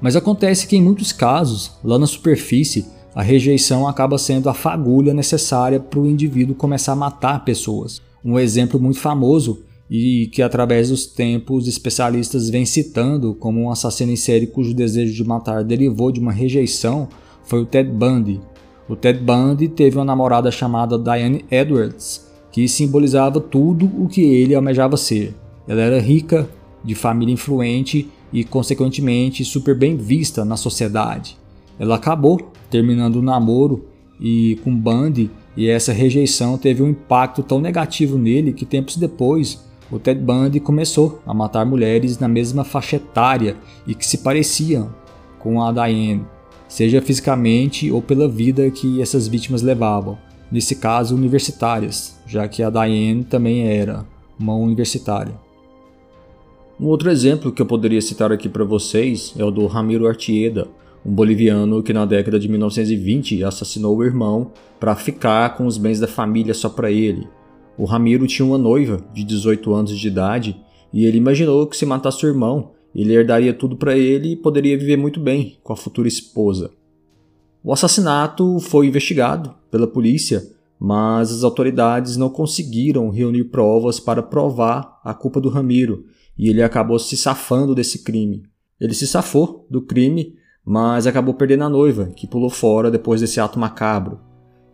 Mas 0.01 0.17
acontece 0.17 0.67
que 0.67 0.77
em 0.77 0.83
muitos 0.83 1.13
casos, 1.13 1.73
lá 1.83 1.99
na 1.99 2.07
superfície, 2.07 2.87
a 3.15 3.23
rejeição 3.23 3.89
acaba 3.89 4.17
sendo 4.19 4.49
a 4.49 4.55
fagulha 4.55 5.13
necessária 5.13 5.81
para 5.81 5.99
o 5.99 6.07
indivíduo 6.07 6.55
começar 6.55 6.93
a 6.93 6.97
matar 6.97 7.45
pessoas. 7.45 8.01
Um 8.25 8.39
exemplo 8.39 8.81
muito 8.81 9.01
famoso 9.01 9.63
e 9.91 10.29
que 10.29 10.41
através 10.41 10.91
dos 10.91 11.05
tempos 11.05 11.67
especialistas 11.67 12.49
vêm 12.49 12.65
citando 12.65 13.35
como 13.35 13.61
um 13.61 13.71
assassino 13.71 14.13
em 14.13 14.17
série 14.17 14.47
cujo 14.47 14.73
desejo 14.73 15.13
de 15.13 15.25
matar 15.25 15.65
derivou 15.65 16.13
de 16.13 16.21
uma 16.21 16.31
rejeição 16.31 17.09
foi 17.43 17.61
o 17.61 17.67
Ted 17.67 17.91
Bundy. 17.91 18.41
O 18.91 18.97
Ted 18.97 19.21
Bundy 19.21 19.69
teve 19.69 19.97
uma 19.97 20.05
namorada 20.05 20.51
chamada 20.51 20.99
Diane 20.99 21.45
Edwards, 21.49 22.29
que 22.51 22.67
simbolizava 22.67 23.41
tudo 23.41 23.87
o 23.87 24.09
que 24.09 24.21
ele 24.21 24.53
almejava 24.53 24.97
ser. 24.97 25.33
Ela 25.69 25.83
era 25.83 26.01
rica, 26.01 26.51
de 26.83 26.97
família 26.97 27.33
influente 27.33 28.11
e, 28.33 28.43
consequentemente, 28.43 29.45
super 29.45 29.79
bem 29.79 29.97
vista 29.97 30.45
na 30.45 30.57
sociedade. 30.57 31.39
Ela 31.79 31.95
acabou 31.95 32.51
terminando 32.69 33.17
o 33.17 33.23
namoro 33.23 33.85
e 34.21 34.59
com 34.65 34.75
Bundy 34.75 35.31
e 35.57 35.69
essa 35.69 35.93
rejeição 35.93 36.59
teve 36.59 36.83
um 36.83 36.89
impacto 36.89 37.45
tão 37.45 37.61
negativo 37.61 38.19
nele 38.19 38.53
que 38.53 38.67
tempos 38.67 38.97
depois 38.97 39.65
o 39.89 40.01
Ted 40.01 40.21
Bundy 40.21 40.59
começou 40.59 41.23
a 41.25 41.33
matar 41.33 41.65
mulheres 41.65 42.19
na 42.19 42.27
mesma 42.27 42.65
faixa 42.65 42.97
etária 42.97 43.57
e 43.87 43.95
que 43.95 44.05
se 44.05 44.19
pareciam 44.19 44.93
com 45.39 45.63
a 45.63 45.71
Diane, 45.71 46.25
seja 46.71 47.03
fisicamente 47.03 47.91
ou 47.91 48.01
pela 48.01 48.29
vida 48.29 48.71
que 48.71 49.03
essas 49.03 49.27
vítimas 49.27 49.61
levavam, 49.61 50.17
nesse 50.51 50.77
caso 50.77 51.17
universitárias, 51.17 52.17
já 52.27 52.47
que 52.47 52.63
a 52.63 52.71
Diane 52.71 53.25
também 53.25 53.67
era 53.67 54.07
uma 54.39 54.55
universitária. 54.55 55.35
Um 56.79 56.87
outro 56.87 57.11
exemplo 57.11 57.51
que 57.51 57.61
eu 57.61 57.67
poderia 57.67 58.01
citar 58.01 58.31
aqui 58.31 58.49
para 58.49 58.65
vocês 58.65 59.35
é 59.37 59.45
o 59.45 59.51
do 59.51 59.67
Ramiro 59.67 60.07
Artieda, 60.07 60.69
um 61.05 61.13
boliviano 61.13 61.83
que 61.83 61.93
na 61.93 62.07
década 62.07 62.39
de 62.39 62.49
1920 62.49 63.43
assassinou 63.43 63.97
o 63.97 64.05
irmão 64.05 64.53
para 64.79 64.95
ficar 64.95 65.57
com 65.57 65.67
os 65.67 65.77
bens 65.77 65.99
da 65.99 66.07
família 66.07 66.55
só 66.55 66.69
para 66.69 66.91
ele. 66.91 67.27
O 67.77 67.85
Ramiro 67.85 68.29
tinha 68.29 68.47
uma 68.47 68.57
noiva 68.57 69.01
de 69.13 69.25
18 69.25 69.75
anos 69.75 69.99
de 69.99 70.07
idade 70.07 70.57
e 70.93 71.05
ele 71.05 71.19
imaginou 71.19 71.67
que 71.67 71.77
se 71.77 71.85
matasse 71.85 72.25
o 72.25 72.29
irmão, 72.29 72.71
ele 72.95 73.15
herdaria 73.15 73.55
tudo 73.55 73.77
para 73.77 73.97
ele 73.97 74.33
e 74.33 74.37
poderia 74.37 74.79
viver 74.79 74.97
muito 74.97 75.21
bem 75.21 75.59
com 75.63 75.73
a 75.73 75.77
futura 75.77 76.09
esposa. 76.09 76.71
O 77.63 77.73
assassinato 77.73 78.59
foi 78.59 78.87
investigado 78.87 79.55
pela 79.71 79.87
polícia, 79.87 80.43
mas 80.79 81.31
as 81.31 81.45
autoridades 81.45 82.17
não 82.17 82.31
conseguiram 82.31 83.11
reunir 83.11 83.45
provas 83.45 84.01
para 84.01 84.23
provar 84.23 84.99
a 85.05 85.13
culpa 85.13 85.41
do 85.41 85.51
Ramiro 85.51 86.07
e 86.39 86.49
ele 86.49 86.63
acabou 86.63 86.99
se 86.99 87.17
safando 87.17 87.75
desse 87.75 88.03
crime. 88.03 88.45
Ele 88.81 88.95
se 88.95 89.07
safou 89.07 89.67
do 89.71 89.83
crime, 89.83 90.35
mas 90.65 91.07
acabou 91.07 91.35
perdendo 91.35 91.65
a 91.65 91.69
noiva, 91.69 92.07
que 92.17 92.27
pulou 92.27 92.49
fora 92.49 92.91
depois 92.91 93.21
desse 93.21 93.39
ato 93.39 93.59
macabro. 93.59 94.19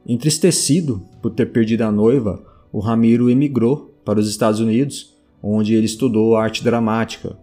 Entristecido 0.07 1.03
por 1.21 1.33
ter 1.33 1.47
perdido 1.47 1.83
a 1.83 1.91
noiva, 1.91 2.41
o 2.73 2.79
Ramiro 2.79 3.29
emigrou 3.29 4.01
para 4.05 4.21
os 4.21 4.29
Estados 4.29 4.61
Unidos, 4.61 5.17
onde 5.43 5.75
ele 5.75 5.87
estudou 5.87 6.37
arte 6.37 6.63
dramática. 6.63 7.37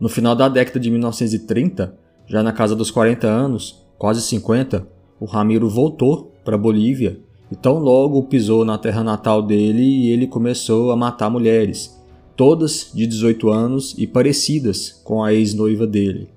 No 0.00 0.08
final 0.08 0.34
da 0.34 0.48
década 0.48 0.80
de 0.80 0.90
1930, 0.90 1.94
já 2.26 2.42
na 2.42 2.52
casa 2.52 2.74
dos 2.74 2.90
40 2.90 3.26
anos, 3.26 3.84
quase 3.98 4.22
50, 4.22 4.88
o 5.20 5.26
Ramiro 5.26 5.68
voltou 5.68 6.32
para 6.42 6.56
Bolívia 6.56 7.20
e 7.52 7.56
tão 7.56 7.78
logo 7.78 8.22
pisou 8.22 8.64
na 8.64 8.78
terra 8.78 9.04
natal 9.04 9.42
dele 9.42 9.82
e 9.82 10.10
ele 10.10 10.26
começou 10.26 10.90
a 10.90 10.96
matar 10.96 11.28
mulheres, 11.28 12.00
todas 12.34 12.90
de 12.94 13.06
18 13.06 13.50
anos 13.50 13.94
e 13.98 14.06
parecidas 14.06 15.02
com 15.04 15.22
a 15.22 15.34
ex-noiva 15.34 15.86
dele. 15.86 16.30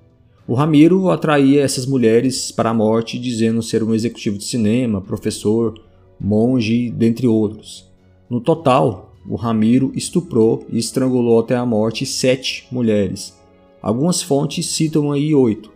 O 0.46 0.52
Ramiro 0.52 1.08
atraía 1.08 1.62
essas 1.62 1.86
mulheres 1.86 2.52
para 2.52 2.68
a 2.68 2.74
morte 2.74 3.18
dizendo 3.18 3.62
ser 3.62 3.82
um 3.82 3.94
executivo 3.94 4.36
de 4.36 4.44
cinema, 4.44 5.00
professor, 5.00 5.72
monge, 6.20 6.90
dentre 6.90 7.26
outros. 7.26 7.90
No 8.28 8.42
total, 8.42 9.14
o 9.26 9.36
Ramiro 9.36 9.90
estuprou 9.94 10.66
e 10.68 10.78
estrangulou 10.78 11.40
até 11.40 11.56
a 11.56 11.64
morte 11.64 12.04
sete 12.04 12.66
mulheres. 12.70 13.42
Algumas 13.84 14.22
fontes 14.22 14.64
citam 14.70 15.12
aí 15.12 15.34
oito. 15.34 15.70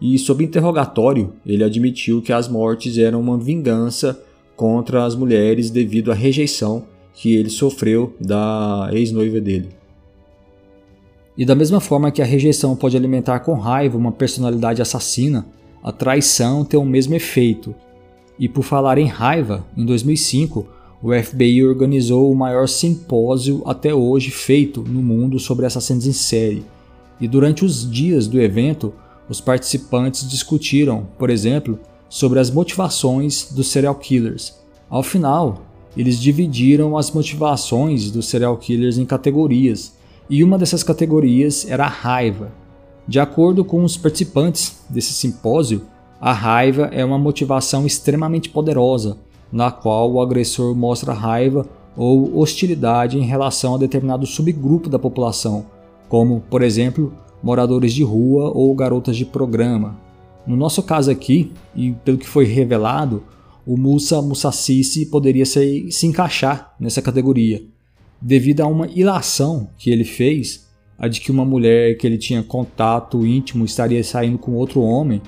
E 0.00 0.18
sob 0.18 0.42
interrogatório, 0.42 1.34
ele 1.46 1.62
admitiu 1.62 2.20
que 2.20 2.32
as 2.32 2.48
mortes 2.48 2.98
eram 2.98 3.20
uma 3.20 3.38
vingança 3.38 4.20
contra 4.56 5.04
as 5.04 5.14
mulheres 5.14 5.70
devido 5.70 6.10
à 6.10 6.16
rejeição 6.16 6.84
que 7.12 7.32
ele 7.36 7.48
sofreu 7.48 8.12
da 8.20 8.90
ex-noiva 8.92 9.40
dele. 9.40 9.68
E 11.38 11.44
da 11.44 11.54
mesma 11.54 11.78
forma 11.78 12.10
que 12.10 12.20
a 12.20 12.24
rejeição 12.24 12.74
pode 12.74 12.96
alimentar 12.96 13.38
com 13.38 13.54
raiva 13.54 13.96
uma 13.96 14.10
personalidade 14.10 14.82
assassina, 14.82 15.46
a 15.80 15.92
traição 15.92 16.64
tem 16.64 16.78
o 16.80 16.84
mesmo 16.84 17.14
efeito. 17.14 17.72
E 18.36 18.48
por 18.48 18.64
falar 18.64 18.98
em 18.98 19.06
raiva, 19.06 19.64
em 19.76 19.86
2005, 19.86 20.66
o 21.00 21.12
FBI 21.12 21.64
organizou 21.64 22.32
o 22.32 22.34
maior 22.34 22.66
simpósio 22.66 23.62
até 23.64 23.94
hoje 23.94 24.32
feito 24.32 24.82
no 24.82 25.00
mundo 25.00 25.38
sobre 25.38 25.66
assassinos 25.66 26.04
em 26.04 26.12
série. 26.12 26.73
E 27.24 27.26
durante 27.26 27.64
os 27.64 27.90
dias 27.90 28.28
do 28.28 28.38
evento, 28.38 28.92
os 29.30 29.40
participantes 29.40 30.28
discutiram, 30.28 31.06
por 31.18 31.30
exemplo, 31.30 31.80
sobre 32.06 32.38
as 32.38 32.50
motivações 32.50 33.50
dos 33.50 33.68
serial 33.68 33.94
killers. 33.94 34.54
Ao 34.90 35.02
final, 35.02 35.62
eles 35.96 36.20
dividiram 36.20 36.98
as 36.98 37.10
motivações 37.10 38.10
dos 38.10 38.28
serial 38.28 38.58
killers 38.58 38.98
em 38.98 39.06
categorias 39.06 39.94
e 40.28 40.44
uma 40.44 40.58
dessas 40.58 40.82
categorias 40.82 41.66
era 41.66 41.86
a 41.86 41.88
raiva. 41.88 42.52
De 43.08 43.18
acordo 43.18 43.64
com 43.64 43.82
os 43.82 43.96
participantes 43.96 44.82
desse 44.90 45.14
simpósio, 45.14 45.80
a 46.20 46.30
raiva 46.30 46.90
é 46.92 47.02
uma 47.02 47.18
motivação 47.18 47.86
extremamente 47.86 48.50
poderosa, 48.50 49.16
na 49.50 49.70
qual 49.70 50.12
o 50.12 50.20
agressor 50.20 50.74
mostra 50.74 51.14
raiva 51.14 51.66
ou 51.96 52.38
hostilidade 52.38 53.16
em 53.16 53.22
relação 53.22 53.74
a 53.74 53.78
determinado 53.78 54.26
subgrupo 54.26 54.90
da 54.90 54.98
população, 54.98 55.72
como, 56.08 56.40
por 56.48 56.62
exemplo, 56.62 57.12
moradores 57.42 57.92
de 57.92 58.02
rua 58.02 58.50
ou 58.54 58.74
garotas 58.74 59.16
de 59.16 59.24
programa. 59.24 59.98
No 60.46 60.56
nosso 60.56 60.82
caso 60.82 61.10
aqui, 61.10 61.52
e 61.74 61.92
pelo 62.04 62.18
que 62.18 62.26
foi 62.26 62.44
revelado, 62.44 63.22
o 63.66 63.76
Musa 63.76 64.20
Musassisi 64.20 65.06
poderia 65.06 65.46
se, 65.46 65.90
se 65.90 66.06
encaixar 66.06 66.74
nessa 66.78 67.00
categoria, 67.00 67.62
devido 68.20 68.60
a 68.60 68.66
uma 68.66 68.86
ilação 68.86 69.68
que 69.78 69.90
ele 69.90 70.04
fez, 70.04 70.68
a 70.98 71.08
de 71.08 71.20
que 71.20 71.30
uma 71.30 71.44
mulher 71.44 71.96
que 71.96 72.06
ele 72.06 72.18
tinha 72.18 72.42
contato 72.42 73.26
íntimo 73.26 73.64
estaria 73.64 74.02
saindo 74.04 74.38
com 74.38 74.52
outro 74.52 74.80
homem, 74.80 75.20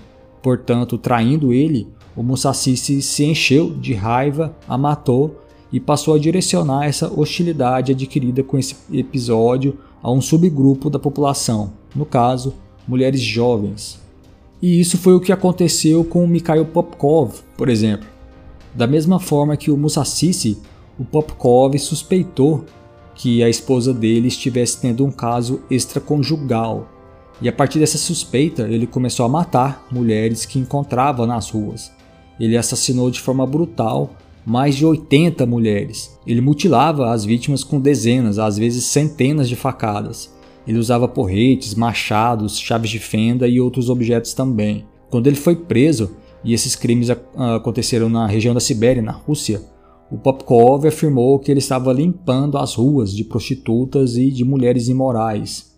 portanto 0.42 0.98
traindo 0.98 1.52
ele, 1.52 1.88
o 2.14 2.22
Musashi 2.22 2.76
se 2.76 3.24
encheu 3.24 3.74
de 3.74 3.92
raiva, 3.92 4.56
a 4.66 4.78
matou 4.78 5.42
e 5.72 5.80
passou 5.80 6.14
a 6.14 6.18
direcionar 6.18 6.86
essa 6.86 7.12
hostilidade 7.12 7.92
adquirida 7.92 8.42
com 8.42 8.58
esse 8.58 8.76
episódio 8.92 9.78
a 10.02 10.10
um 10.10 10.20
subgrupo 10.20 10.88
da 10.88 10.98
população, 10.98 11.72
no 11.94 12.06
caso, 12.06 12.54
mulheres 12.86 13.20
jovens. 13.20 14.00
E 14.62 14.80
isso 14.80 14.96
foi 14.96 15.14
o 15.14 15.20
que 15.20 15.32
aconteceu 15.32 16.04
com 16.04 16.24
o 16.24 16.28
Mikhail 16.28 16.64
Popkov, 16.64 17.40
por 17.56 17.68
exemplo. 17.68 18.08
Da 18.74 18.86
mesma 18.86 19.18
forma 19.18 19.56
que 19.56 19.70
o 19.70 19.76
Musashi, 19.76 20.58
o 20.98 21.04
Popkov 21.04 21.78
suspeitou 21.78 22.64
que 23.14 23.42
a 23.42 23.48
esposa 23.48 23.92
dele 23.92 24.28
estivesse 24.28 24.80
tendo 24.80 25.04
um 25.04 25.10
caso 25.10 25.60
extraconjugal. 25.70 26.88
E 27.40 27.48
a 27.48 27.52
partir 27.52 27.78
dessa 27.78 27.98
suspeita, 27.98 28.62
ele 28.68 28.86
começou 28.86 29.26
a 29.26 29.28
matar 29.28 29.86
mulheres 29.90 30.44
que 30.44 30.58
encontrava 30.58 31.26
nas 31.26 31.50
ruas. 31.50 31.90
Ele 32.38 32.56
assassinou 32.56 33.10
de 33.10 33.20
forma 33.20 33.46
brutal 33.46 34.10
mais 34.46 34.76
de 34.76 34.86
80 34.86 35.44
mulheres. 35.44 36.16
Ele 36.24 36.40
mutilava 36.40 37.10
as 37.10 37.24
vítimas 37.24 37.64
com 37.64 37.80
dezenas, 37.80 38.38
às 38.38 38.56
vezes 38.56 38.84
centenas 38.84 39.48
de 39.48 39.56
facadas. 39.56 40.32
Ele 40.66 40.78
usava 40.78 41.08
porretes, 41.08 41.74
machados, 41.74 42.58
chaves 42.58 42.90
de 42.90 43.00
fenda 43.00 43.48
e 43.48 43.60
outros 43.60 43.90
objetos 43.90 44.32
também. 44.32 44.86
Quando 45.10 45.26
ele 45.26 45.36
foi 45.36 45.56
preso, 45.56 46.16
e 46.44 46.54
esses 46.54 46.76
crimes 46.76 47.08
aconteceram 47.10 48.08
na 48.08 48.26
região 48.26 48.54
da 48.54 48.60
Sibéria, 48.60 49.02
na 49.02 49.12
Rússia, 49.12 49.62
o 50.10 50.16
Popkov 50.16 50.86
afirmou 50.86 51.38
que 51.40 51.50
ele 51.50 51.58
estava 51.58 51.92
limpando 51.92 52.56
as 52.56 52.74
ruas 52.74 53.12
de 53.12 53.24
prostitutas 53.24 54.16
e 54.16 54.30
de 54.30 54.44
mulheres 54.44 54.88
imorais. 54.88 55.74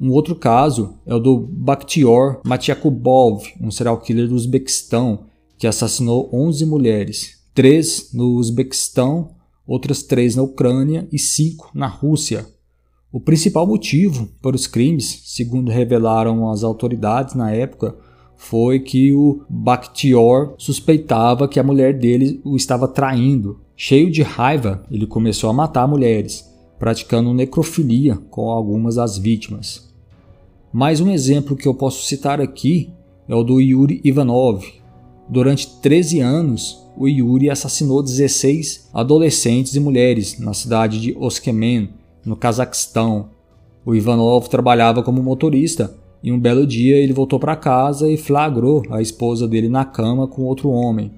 Um 0.00 0.12
outro 0.12 0.36
caso 0.36 0.94
é 1.04 1.12
o 1.12 1.18
do 1.18 1.36
Bakhtior 1.36 2.40
Matyakubov, 2.44 3.42
um 3.60 3.72
serial 3.72 3.98
killer 3.98 4.28
do 4.28 4.36
Uzbequistão, 4.36 5.24
que 5.58 5.66
assassinou 5.66 6.30
11 6.32 6.64
mulheres, 6.66 7.37
3 7.58 8.10
no 8.14 8.36
Uzbequistão, 8.36 9.30
outras 9.66 10.04
3 10.04 10.36
na 10.36 10.44
Ucrânia 10.44 11.08
e 11.10 11.18
5 11.18 11.72
na 11.74 11.88
Rússia. 11.88 12.46
O 13.10 13.18
principal 13.18 13.66
motivo 13.66 14.28
para 14.40 14.54
os 14.54 14.68
crimes, 14.68 15.22
segundo 15.24 15.68
revelaram 15.68 16.48
as 16.52 16.62
autoridades 16.62 17.34
na 17.34 17.50
época, 17.50 17.96
foi 18.36 18.78
que 18.78 19.12
o 19.12 19.42
Bakhtior 19.50 20.54
suspeitava 20.56 21.48
que 21.48 21.58
a 21.58 21.64
mulher 21.64 21.98
dele 21.98 22.40
o 22.44 22.54
estava 22.54 22.86
traindo. 22.86 23.58
Cheio 23.74 24.08
de 24.08 24.22
raiva, 24.22 24.84
ele 24.88 25.08
começou 25.08 25.50
a 25.50 25.52
matar 25.52 25.88
mulheres, 25.88 26.48
praticando 26.78 27.34
necrofilia 27.34 28.14
com 28.30 28.50
algumas 28.50 28.94
das 28.94 29.18
vítimas. 29.18 29.92
Mais 30.72 31.00
um 31.00 31.10
exemplo 31.10 31.56
que 31.56 31.66
eu 31.66 31.74
posso 31.74 32.06
citar 32.06 32.40
aqui 32.40 32.92
é 33.26 33.34
o 33.34 33.42
do 33.42 33.60
Yuri 33.60 34.00
Ivanov. 34.04 34.64
Durante 35.28 35.68
13 35.82 36.20
anos, 36.20 36.82
o 36.96 37.06
Yuri 37.06 37.50
assassinou 37.50 38.02
16 38.02 38.88
adolescentes 38.94 39.74
e 39.74 39.80
mulheres 39.80 40.38
na 40.38 40.54
cidade 40.54 41.00
de 41.00 41.14
Oskemen, 41.18 41.90
no 42.24 42.34
Cazaquistão. 42.34 43.28
O 43.84 43.94
Ivanov 43.94 44.48
trabalhava 44.48 45.02
como 45.02 45.22
motorista 45.22 45.94
e 46.22 46.32
um 46.32 46.38
belo 46.38 46.66
dia 46.66 46.96
ele 46.96 47.12
voltou 47.12 47.38
para 47.38 47.54
casa 47.54 48.10
e 48.10 48.16
flagrou 48.16 48.82
a 48.90 49.02
esposa 49.02 49.46
dele 49.46 49.68
na 49.68 49.84
cama 49.84 50.26
com 50.26 50.42
outro 50.42 50.70
homem. 50.70 51.12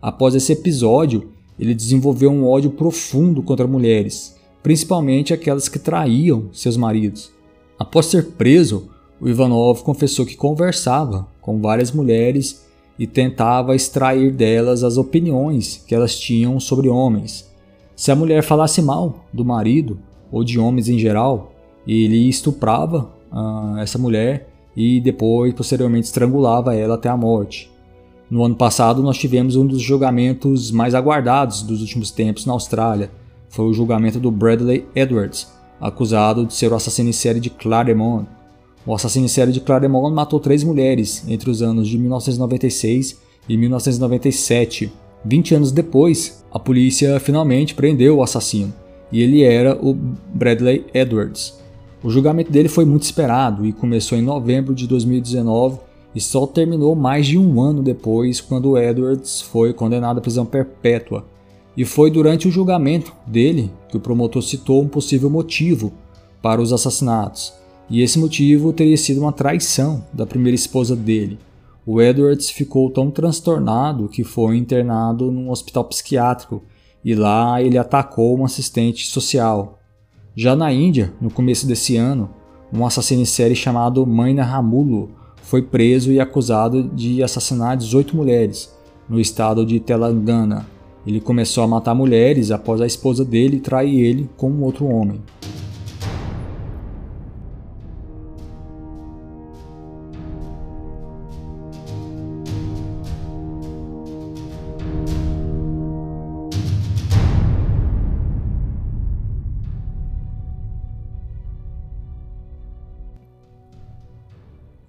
Após 0.00 0.34
esse 0.34 0.52
episódio, 0.52 1.30
ele 1.58 1.74
desenvolveu 1.74 2.30
um 2.30 2.46
ódio 2.46 2.70
profundo 2.70 3.42
contra 3.42 3.66
mulheres, 3.66 4.34
principalmente 4.62 5.34
aquelas 5.34 5.68
que 5.68 5.78
traíam 5.78 6.48
seus 6.52 6.76
maridos. 6.76 7.30
Após 7.78 8.06
ser 8.06 8.32
preso, 8.32 8.88
o 9.20 9.28
Ivanov 9.28 9.82
confessou 9.82 10.24
que 10.24 10.36
conversava 10.36 11.28
com 11.40 11.60
várias 11.60 11.92
mulheres 11.92 12.65
e 12.98 13.06
tentava 13.06 13.74
extrair 13.74 14.32
delas 14.32 14.82
as 14.82 14.96
opiniões 14.96 15.82
que 15.86 15.94
elas 15.94 16.18
tinham 16.18 16.58
sobre 16.58 16.88
homens. 16.88 17.50
Se 17.94 18.10
a 18.10 18.16
mulher 18.16 18.42
falasse 18.42 18.82
mal 18.82 19.24
do 19.32 19.44
marido, 19.44 19.98
ou 20.30 20.44
de 20.44 20.58
homens 20.58 20.88
em 20.88 20.98
geral, 20.98 21.52
ele 21.86 22.28
estuprava 22.28 23.10
uh, 23.32 23.78
essa 23.78 23.98
mulher 23.98 24.48
e 24.76 25.00
depois, 25.00 25.54
posteriormente, 25.54 26.06
estrangulava 26.06 26.74
ela 26.74 26.96
até 26.96 27.08
a 27.08 27.16
morte. 27.16 27.70
No 28.28 28.44
ano 28.44 28.56
passado, 28.56 29.02
nós 29.02 29.16
tivemos 29.16 29.56
um 29.56 29.66
dos 29.66 29.80
julgamentos 29.80 30.70
mais 30.70 30.94
aguardados 30.94 31.62
dos 31.62 31.80
últimos 31.80 32.10
tempos 32.10 32.44
na 32.44 32.52
Austrália. 32.52 33.10
Foi 33.48 33.64
o 33.66 33.72
julgamento 33.72 34.18
do 34.18 34.30
Bradley 34.30 34.84
Edwards, 34.94 35.50
acusado 35.80 36.44
de 36.44 36.52
ser 36.52 36.72
o 36.72 36.74
assassino 36.74 37.08
em 37.08 37.12
série 37.12 37.38
de 37.38 37.48
Claremont. 37.48 38.26
O 38.86 38.94
assassino 38.94 39.24
em 39.24 39.28
série 39.28 39.50
de 39.50 39.60
Claremont 39.60 40.14
matou 40.14 40.38
três 40.38 40.62
mulheres 40.62 41.24
entre 41.26 41.50
os 41.50 41.60
anos 41.60 41.88
de 41.88 41.98
1996 41.98 43.18
e 43.48 43.56
1997. 43.56 44.92
20 45.24 45.54
anos 45.56 45.72
depois, 45.72 46.44
a 46.52 46.58
polícia 46.58 47.18
finalmente 47.18 47.74
prendeu 47.74 48.18
o 48.18 48.22
assassino, 48.22 48.72
e 49.10 49.20
ele 49.20 49.42
era 49.42 49.76
o 49.84 49.92
Bradley 49.92 50.86
Edwards. 50.94 51.58
O 52.00 52.10
julgamento 52.10 52.52
dele 52.52 52.68
foi 52.68 52.84
muito 52.84 53.02
esperado 53.02 53.66
e 53.66 53.72
começou 53.72 54.16
em 54.16 54.22
novembro 54.22 54.72
de 54.72 54.86
2019 54.86 55.80
e 56.14 56.20
só 56.20 56.46
terminou 56.46 56.94
mais 56.94 57.26
de 57.26 57.36
um 57.36 57.60
ano 57.60 57.82
depois, 57.82 58.40
quando 58.40 58.78
Edwards 58.78 59.40
foi 59.40 59.72
condenado 59.72 60.18
à 60.18 60.20
prisão 60.20 60.46
perpétua. 60.46 61.24
E 61.76 61.84
foi 61.84 62.10
durante 62.10 62.46
o 62.46 62.50
julgamento 62.52 63.12
dele 63.26 63.70
que 63.88 63.96
o 63.96 64.00
promotor 64.00 64.42
citou 64.42 64.80
um 64.80 64.88
possível 64.88 65.28
motivo 65.28 65.92
para 66.40 66.62
os 66.62 66.72
assassinatos, 66.72 67.52
e 67.88 68.02
esse 68.02 68.18
motivo 68.18 68.72
teria 68.72 68.96
sido 68.96 69.20
uma 69.20 69.32
traição 69.32 70.04
da 70.12 70.26
primeira 70.26 70.54
esposa 70.54 70.96
dele. 70.96 71.38
O 71.84 72.02
Edwards 72.02 72.50
ficou 72.50 72.90
tão 72.90 73.10
transtornado 73.10 74.08
que 74.08 74.24
foi 74.24 74.56
internado 74.56 75.30
num 75.30 75.50
hospital 75.50 75.84
psiquiátrico 75.84 76.62
e 77.04 77.14
lá 77.14 77.62
ele 77.62 77.78
atacou 77.78 78.36
um 78.36 78.44
assistente 78.44 79.06
social. 79.06 79.78
Já 80.34 80.56
na 80.56 80.72
Índia, 80.72 81.12
no 81.20 81.30
começo 81.30 81.66
desse 81.66 81.96
ano, 81.96 82.28
um 82.72 82.84
assassino 82.84 83.22
em 83.22 83.26
série 83.26 83.54
chamado 83.54 84.04
Maina 84.04 84.42
Ramulo 84.42 85.10
foi 85.40 85.62
preso 85.62 86.10
e 86.10 86.18
acusado 86.18 86.82
de 86.82 87.22
assassinar 87.22 87.76
18 87.76 88.16
mulheres 88.16 88.74
no 89.08 89.20
estado 89.20 89.64
de 89.64 89.78
Telangana. 89.78 90.66
Ele 91.06 91.20
começou 91.20 91.62
a 91.62 91.68
matar 91.68 91.94
mulheres 91.94 92.50
após 92.50 92.80
a 92.80 92.86
esposa 92.86 93.24
dele 93.24 93.60
trair 93.60 94.00
ele 94.00 94.28
com 94.36 94.50
um 94.50 94.64
outro 94.64 94.86
homem. 94.86 95.20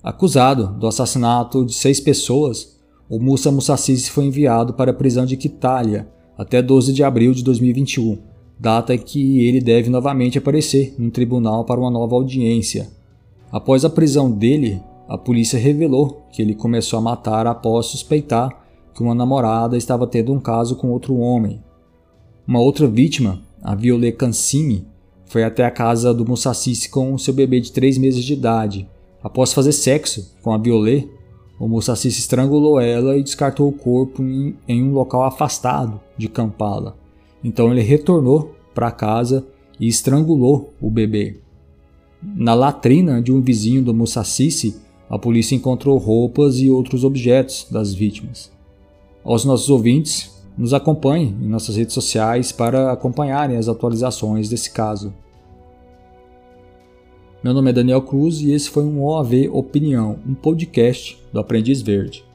Acusado 0.07 0.67
do 0.67 0.87
assassinato 0.87 1.65
de 1.65 1.73
seis 1.73 1.99
pessoas, 1.99 2.79
o 3.09 3.19
Musa 3.19 3.51
Musassisi 3.51 4.09
foi 4.09 4.23
enviado 4.23 4.73
para 4.73 4.91
a 4.91 4.93
prisão 4.93 5.25
de 5.25 5.35
Quitalia 5.35 6.07
até 6.37 6.61
12 6.61 6.93
de 6.93 7.03
abril 7.03 7.33
de 7.33 7.43
2021, 7.43 8.17
data 8.57 8.95
em 8.95 8.97
que 8.99 9.45
ele 9.45 9.59
deve 9.59 9.89
novamente 9.89 10.37
aparecer 10.37 10.95
no 10.97 11.11
tribunal 11.11 11.65
para 11.65 11.81
uma 11.81 11.91
nova 11.91 12.15
audiência. 12.15 12.87
Após 13.51 13.83
a 13.83 13.89
prisão 13.89 14.31
dele, 14.31 14.81
a 15.09 15.17
polícia 15.17 15.59
revelou 15.59 16.25
que 16.31 16.41
ele 16.41 16.55
começou 16.55 16.99
a 16.99 17.01
matar 17.01 17.45
após 17.45 17.87
suspeitar 17.87 18.65
que 18.93 19.03
uma 19.03 19.13
namorada 19.13 19.75
estava 19.75 20.07
tendo 20.07 20.31
um 20.31 20.39
caso 20.39 20.77
com 20.77 20.89
outro 20.89 21.17
homem. 21.17 21.61
Uma 22.47 22.61
outra 22.61 22.87
vítima, 22.87 23.41
a 23.61 23.75
Violet 23.75 24.15
Cancini, 24.15 24.87
foi 25.25 25.43
até 25.43 25.65
a 25.65 25.71
casa 25.71 26.13
do 26.13 26.25
Musassisi 26.25 26.87
com 26.87 27.17
seu 27.17 27.33
bebê 27.33 27.59
de 27.59 27.73
3 27.73 27.97
meses 27.97 28.23
de 28.23 28.31
idade 28.31 28.87
Após 29.27 29.51
fazer 29.51 29.73
sexo 29.73 30.33
com 30.41 30.53
a 30.53 30.57
Violet, 30.57 31.05
o 31.59 31.67
Musashi 31.67 32.07
estrangulou 32.07 32.79
ela 32.79 33.17
e 33.17 33.21
descartou 33.21 33.67
o 33.67 33.73
corpo 33.73 34.23
em, 34.23 34.55
em 34.65 34.81
um 34.81 34.93
local 34.93 35.21
afastado 35.25 35.99
de 36.17 36.29
Kampala. 36.29 36.95
Então 37.43 37.69
ele 37.69 37.81
retornou 37.81 38.55
para 38.73 38.89
casa 38.89 39.45
e 39.77 39.85
estrangulou 39.85 40.73
o 40.79 40.89
bebê. 40.89 41.41
Na 42.23 42.53
latrina 42.53 43.21
de 43.21 43.33
um 43.33 43.41
vizinho 43.41 43.83
do 43.83 43.93
Musashi, 43.93 44.77
a 45.09 45.19
polícia 45.19 45.55
encontrou 45.55 45.97
roupas 45.97 46.59
e 46.59 46.71
outros 46.71 47.03
objetos 47.03 47.67
das 47.69 47.93
vítimas. 47.93 48.49
Aos 49.25 49.43
nossos 49.43 49.69
ouvintes, 49.69 50.41
nos 50.57 50.73
acompanhem 50.73 51.35
em 51.41 51.49
nossas 51.49 51.75
redes 51.75 51.93
sociais 51.93 52.53
para 52.53 52.93
acompanharem 52.93 53.57
as 53.57 53.67
atualizações 53.67 54.47
desse 54.47 54.71
caso. 54.71 55.13
Meu 57.47 57.53
nome 57.53 57.69
é 57.69 57.73
Daniel 57.73 58.01
Cruz 58.01 58.41
e 58.41 58.51
esse 58.51 58.69
foi 58.69 58.83
um 58.83 59.01
OAV 59.01 59.47
Opinião, 59.53 60.19
um 60.27 60.33
podcast 60.33 61.17
do 61.31 61.39
Aprendiz 61.39 61.81
Verde. 61.81 62.26